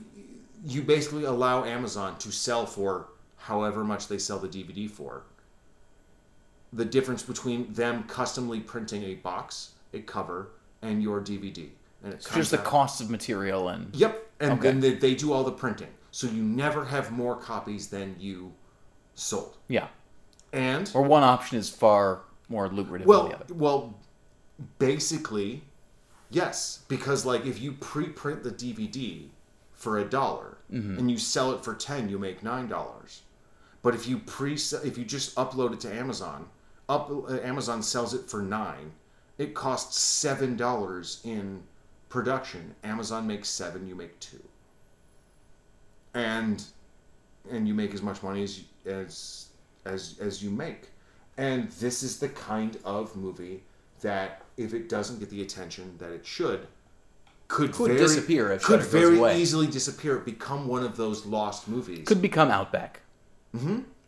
[0.66, 3.08] you basically allow Amazon to sell for
[3.38, 5.24] however much they sell the DVD for
[6.74, 10.50] the difference between them customly printing a box, a cover,
[10.82, 11.70] and your DVD.
[12.04, 14.62] And it It's just the out- cost of material and Yep, and Okay.
[14.62, 15.90] then they, they do all the printing.
[16.12, 18.54] so you never have more copies than you
[19.16, 19.58] sold.
[19.68, 19.88] Yeah.
[20.54, 23.54] And Or one option is far more lucrative well, than the other.
[23.54, 24.00] well,
[24.80, 25.64] basically,
[26.30, 29.30] yes, because like if you pre-print the DVD
[29.74, 30.98] for a dollar Mm-hmm.
[31.00, 33.22] and you sell it for ten, you make nine dollars.
[33.82, 36.50] But if you pre if you just upload it to Amazon,
[36.90, 38.92] up uh, Amazon sells it for nine.
[39.38, 41.64] It costs seven dollars in
[42.10, 42.76] production.
[42.84, 44.42] Amazon makes seven, you make two.
[46.14, 46.64] And
[47.50, 49.48] and you make as much money as as
[49.86, 50.90] as as you make.
[51.38, 53.64] And this is the kind of movie
[54.02, 56.68] that if it doesn't get the attention that it should,
[57.48, 59.40] could, Could very, disappear if could very away.
[59.40, 62.08] easily disappear, become one of those lost movies.
[62.08, 63.02] Could become Outback.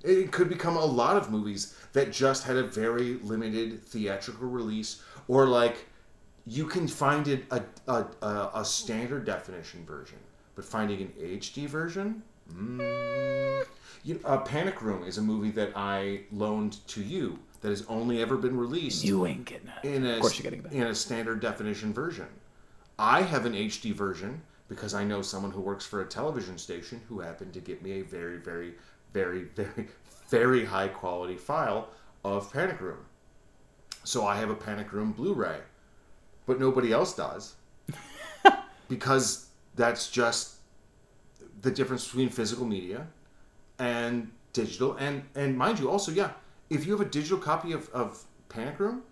[0.04, 5.02] It could become a lot of movies that just had a very limited theatrical release,
[5.28, 5.86] or like
[6.46, 10.18] you can find it a a, a, a standard definition version,
[10.56, 12.24] but finding an HD version.
[12.54, 13.66] Mm.
[14.04, 18.22] You, uh, Panic Room is a movie that I loaned to you that has only
[18.22, 19.88] ever been released You ain't getting it.
[19.96, 20.72] in a, of course you're getting back.
[20.72, 22.28] in a standard definition version.
[22.98, 27.02] I have an HD version because I know someone who works for a television station
[27.10, 28.74] who happened to get me a very, very,
[29.14, 29.88] very, very,
[30.30, 31.90] very high quality file
[32.24, 33.06] of Panic Room.
[34.04, 35.60] So I have a Panic Room Blu-ray,
[36.46, 37.56] but nobody else does
[38.90, 40.56] because that's just
[41.62, 43.08] the difference between physical media
[43.78, 44.96] and digital.
[44.96, 46.32] And and mind you, also yeah,
[46.70, 49.04] if you have a digital copy of, of Panic Room,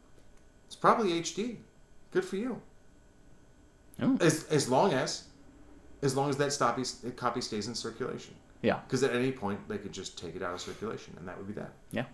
[0.66, 1.58] it's probably HD.
[2.12, 2.62] Good for you.
[4.02, 4.18] Oh.
[4.22, 5.26] As as long as
[6.02, 6.84] as long as that copy
[7.16, 8.36] copy stays in circulation.
[8.62, 8.80] Yeah.
[8.88, 11.48] Because at any point they could just take it out of circulation, and that would
[11.48, 11.72] be that.
[11.92, 12.06] Yeah.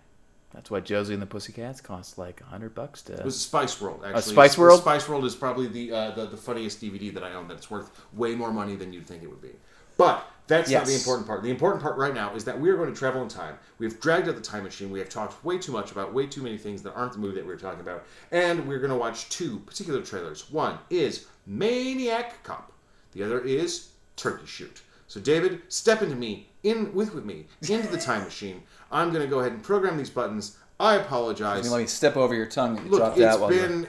[0.52, 3.14] That's why Josie and the Pussycats cost like a hundred bucks to.
[3.14, 4.02] It was Spice World.
[4.04, 4.80] Actually, Spice It's- World?
[4.82, 7.48] Spice World is probably the, uh, the the funniest DVD that I own.
[7.48, 9.50] That's worth way more money than you'd think it would be.
[9.96, 11.42] But that's not the important part.
[11.42, 13.56] The important part right now is that we are going to travel in time.
[13.78, 14.90] We've dragged out the time machine.
[14.90, 17.34] We have talked way too much about way too many things that aren't the movie
[17.36, 20.50] that we were talking about, and we're going to watch two particular trailers.
[20.50, 22.72] One is Maniac Cop.
[23.12, 24.82] The other is Turkey Shoot.
[25.06, 28.62] So David, step into me in with with me into the time machine.
[28.90, 30.56] I'm going to go ahead and program these buttons.
[30.80, 31.70] I apologize.
[31.70, 32.76] Let me step over your tongue.
[32.76, 33.88] that you Look, dropped it's you- been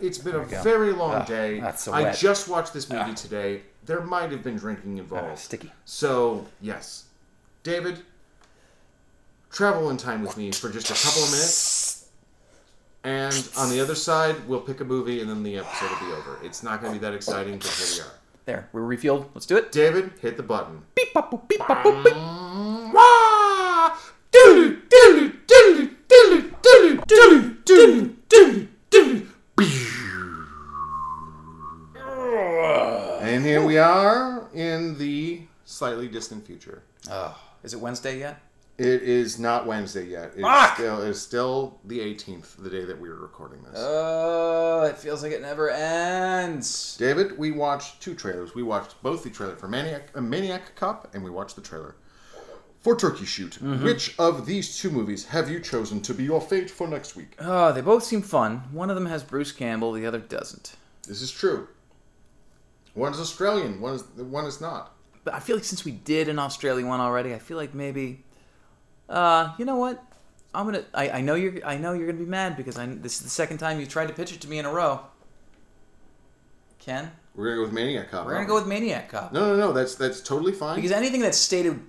[0.00, 0.62] it's been a we go.
[0.62, 1.60] very long Ah, day.
[1.60, 2.16] that's so I wet.
[2.18, 3.14] just watched this movie Ah.
[3.14, 3.62] today.
[3.86, 5.28] There might have been drinking involved.
[5.32, 5.72] Ah, sticky.
[5.84, 7.04] So yes,
[7.62, 8.00] David,
[9.50, 12.08] travel in time with me for just a couple of minutes,
[13.04, 16.12] and on the other side, we'll pick a movie, and then the episode will be
[16.12, 16.38] over.
[16.42, 18.12] It's not going to be that exciting, but here we are.
[18.46, 19.26] There, we're refueled.
[19.34, 19.72] Let's do it.
[19.72, 20.82] David, hit the button.
[20.94, 22.14] Beep, bop, boop, beep, bop, boop, beep.
[22.94, 23.96] Wah!
[33.20, 36.82] And here we are in the slightly distant future.
[37.10, 38.40] Oh, is it Wednesday yet?
[38.78, 40.32] It is not Wednesday yet.
[40.34, 40.74] It's Fuck!
[40.74, 43.74] still it's still the 18th, the day that we were recording this.
[43.76, 46.96] Oh, it feels like it never ends.
[46.98, 48.54] David, we watched two trailers.
[48.54, 51.96] We watched both the trailer for Maniac, uh, Maniac Cop, and we watched the trailer
[52.80, 53.52] for Turkey Shoot.
[53.52, 53.82] Mm-hmm.
[53.82, 57.34] Which of these two movies have you chosen to be your fate for next week?
[57.40, 58.58] Oh, they both seem fun.
[58.72, 60.76] One of them has Bruce Campbell, the other doesn't.
[61.08, 61.68] This is true.
[62.92, 63.80] One is Australian.
[63.80, 64.92] One is one is not.
[65.24, 68.24] But I feel like since we did an Australian one already, I feel like maybe,
[69.08, 70.02] uh, you know what?
[70.54, 70.84] I'm gonna.
[70.94, 71.54] I, I know you're.
[71.66, 72.86] I know you're gonna be mad because I.
[72.86, 75.00] This is the second time you tried to pitch it to me in a row.
[76.78, 78.24] Ken, We're gonna go with Maniac Cop.
[78.24, 79.72] we're gonna aren't go with Maniac Cop No, no, no.
[79.72, 80.76] That's that's totally fine.
[80.76, 81.80] because anything that's stated,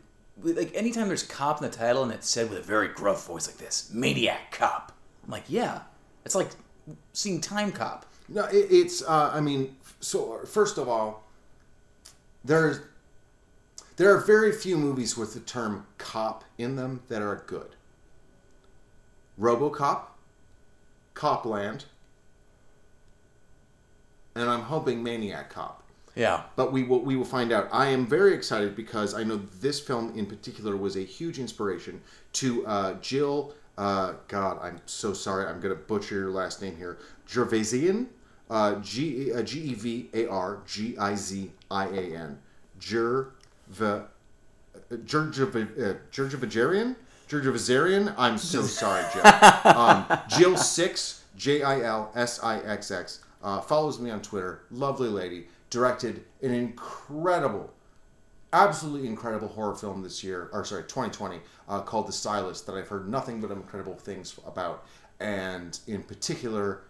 [0.41, 3.47] like anytime there's cop in the title and it's said with a very gruff voice
[3.47, 4.91] like this, Maniac Cop.
[5.24, 5.82] I'm like, yeah,
[6.26, 6.49] it's like
[7.13, 8.05] seeing Time Cop.
[8.28, 9.03] No, it, it's.
[9.03, 11.24] Uh, I mean, so first of all,
[12.43, 12.80] there's
[13.98, 17.76] there are very few movies with the term "cop" in them that are good.
[19.39, 20.04] RoboCop,
[21.14, 21.86] Copland,
[24.36, 25.84] and I'm hoping Maniac Cop.
[26.16, 26.43] Yeah.
[26.56, 27.70] But we will we will find out.
[27.72, 32.02] I am very excited because I know this film in particular was a huge inspiration
[32.34, 33.54] to uh, Jill.
[33.78, 35.45] Uh, God, I'm so sorry.
[35.45, 36.98] I'm gonna butcher your last name here.
[37.28, 38.08] Gervaisian.
[38.50, 42.39] Uh, G G E V A R G I Z I A N.
[43.74, 44.07] Gerva.
[44.91, 46.95] Gergivagarian?
[47.28, 48.13] Gergivazarian?
[48.18, 49.24] I'm so sorry, Jill.
[49.65, 54.61] Um, Jill Six, J I L S I X X, uh, follows me on Twitter.
[54.72, 55.47] Lovely lady.
[55.70, 57.74] Directed an incredible,
[58.53, 62.88] absolutely incredible horror film this year, or sorry, 2020, uh, called The Stylist, that I've
[62.88, 64.86] heard nothing but incredible things about.
[65.20, 66.84] And in particular,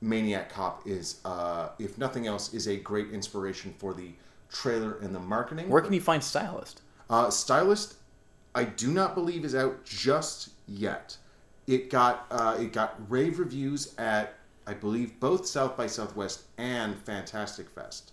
[0.00, 4.12] Maniac Cop is, uh, if nothing else, is a great inspiration for the
[4.52, 5.68] trailer and the marketing.
[5.68, 6.82] Where can you find Stylist?
[7.10, 7.94] Uh, Stylist,
[8.54, 11.16] I do not believe is out just yet.
[11.66, 14.34] It got uh, it got rave reviews at
[14.66, 18.12] I believe both South by Southwest and Fantastic Fest,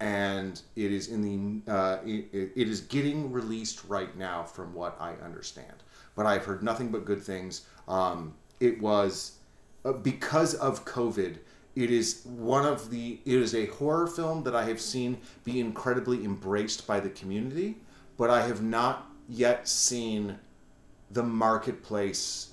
[0.00, 1.22] and it is in
[1.64, 5.82] the uh, it, it- it is getting released right now, from what I understand.
[6.14, 7.66] But I've heard nothing but good things.
[7.88, 9.38] Um, it was
[9.84, 11.38] uh, because of COVID.
[11.74, 13.20] It is one of the.
[13.24, 17.78] It is a horror film that I have seen be incredibly embraced by the community,
[18.16, 20.38] but I have not yet seen
[21.10, 22.52] the marketplace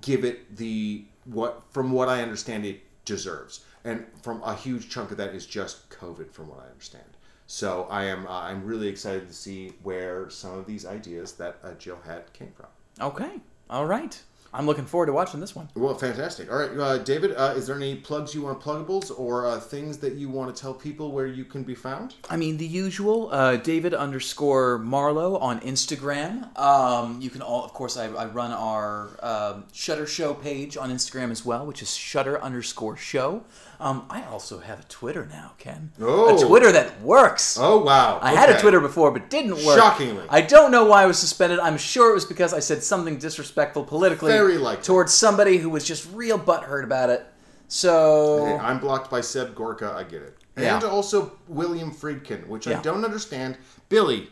[0.00, 5.10] give it the what from what I understand it deserves, and from a huge chunk
[5.10, 7.04] of that is just COVID, from what I understand.
[7.46, 11.58] So I am uh, I'm really excited to see where some of these ideas that
[11.62, 12.66] uh, Jill had came from.
[13.00, 13.40] Okay.
[13.70, 14.20] All right.
[14.52, 15.68] I'm looking forward to watching this one.
[15.74, 16.50] Well, fantastic.
[16.50, 19.98] All right, uh, David, uh, is there any plugs you want, pluggables, or uh, things
[19.98, 22.14] that you want to tell people where you can be found?
[22.30, 26.56] I mean, the usual, uh, David underscore Marlowe on Instagram.
[26.58, 30.90] Um, you can all, of course, I, I run our um, Shudder Show page on
[30.90, 33.42] Instagram as well, which is Shudder underscore Show.
[33.78, 35.92] Um, I also have a Twitter now, Ken.
[36.00, 36.36] Oh.
[36.36, 37.58] A Twitter that works.
[37.60, 38.18] Oh wow!
[38.22, 39.78] I had a Twitter before, but didn't work.
[39.78, 40.24] Shockingly.
[40.28, 41.58] I don't know why I was suspended.
[41.58, 44.84] I'm sure it was because I said something disrespectful politically Very likely.
[44.84, 47.26] towards somebody who was just real butthurt about it.
[47.68, 49.92] So Hey, I'm blocked by Seb Gorka.
[49.96, 50.36] I get it.
[50.56, 50.76] Yeah.
[50.76, 53.58] And also William Friedkin, which I don't understand.
[53.88, 54.30] Billy,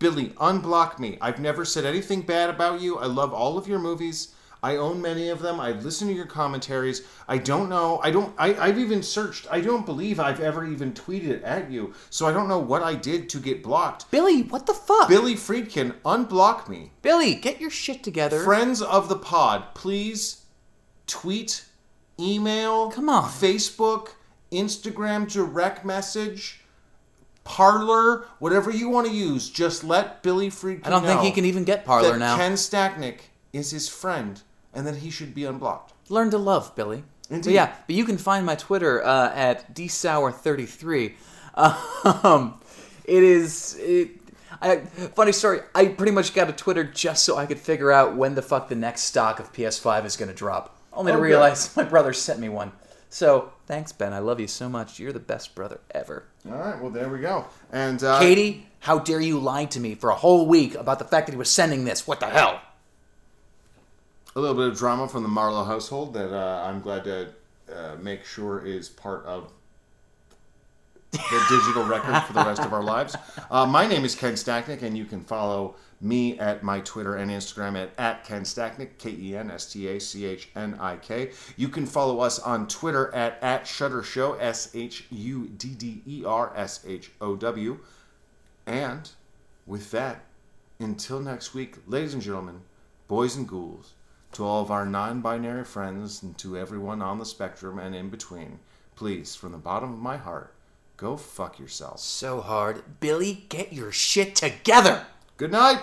[0.00, 1.16] Billy, unblock me.
[1.20, 2.98] I've never said anything bad about you.
[2.98, 4.34] I love all of your movies.
[4.64, 5.58] I own many of them.
[5.58, 7.02] I listen to your commentaries.
[7.26, 7.98] I don't know.
[8.00, 8.32] I don't.
[8.38, 9.48] I, I've even searched.
[9.50, 11.94] I don't believe I've ever even tweeted it at you.
[12.10, 14.08] So I don't know what I did to get blocked.
[14.12, 15.08] Billy, what the fuck?
[15.08, 16.92] Billy Friedkin, unblock me.
[17.02, 18.44] Billy, get your shit together.
[18.44, 20.44] Friends of the pod, please
[21.08, 21.64] tweet,
[22.20, 23.28] email, Come on.
[23.28, 24.10] Facebook,
[24.52, 26.60] Instagram direct message,
[27.42, 29.50] Parler, whatever you want to use.
[29.50, 32.36] Just let Billy Friedkin I don't think he can even get Parler that now.
[32.36, 34.40] Ken Stachnik is his friend
[34.74, 35.92] and that he should be unblocked.
[36.10, 37.04] Learn to love, Billy.
[37.30, 37.44] Indeed.
[37.48, 41.14] But yeah, but you can find my Twitter uh, at dsour33.
[41.54, 42.60] Um,
[43.04, 43.76] it is.
[43.78, 44.10] It,
[44.60, 44.76] I,
[45.14, 45.60] funny story.
[45.74, 48.68] I pretty much got a Twitter just so I could figure out when the fuck
[48.68, 50.76] the next stock of PS5 is going to drop.
[50.92, 51.24] Only to Oh, good.
[51.26, 52.72] realize my brother sent me one.
[53.08, 54.12] So thanks, Ben.
[54.12, 54.98] I love you so much.
[54.98, 56.24] You're the best brother ever.
[56.46, 57.44] All right, well there we go.
[57.70, 61.04] And uh, Katie, how dare you lie to me for a whole week about the
[61.04, 62.06] fact that he was sending this?
[62.06, 62.60] What the hell?
[64.34, 67.28] A little bit of drama from the Marlowe household that uh, I'm glad to
[67.70, 69.52] uh, make sure is part of
[71.10, 73.14] the digital record for the rest of our lives.
[73.50, 77.30] Uh, my name is Ken Stachnik, and you can follow me at my Twitter and
[77.30, 80.96] Instagram at, at Ken Stachnik, K E N S T A C H N I
[80.96, 81.32] K.
[81.58, 86.00] You can follow us on Twitter at, at Shudder Show, S H U D D
[86.06, 87.78] E R S H O W.
[88.64, 89.10] And
[89.66, 90.24] with that,
[90.80, 92.62] until next week, ladies and gentlemen,
[93.08, 93.92] boys and ghouls,
[94.32, 98.08] to all of our non binary friends and to everyone on the spectrum and in
[98.08, 98.58] between,
[98.96, 100.54] please, from the bottom of my heart,
[100.96, 102.02] go fuck yourselves.
[102.02, 102.82] So hard.
[103.00, 105.06] Billy, get your shit together!
[105.36, 105.80] Good night!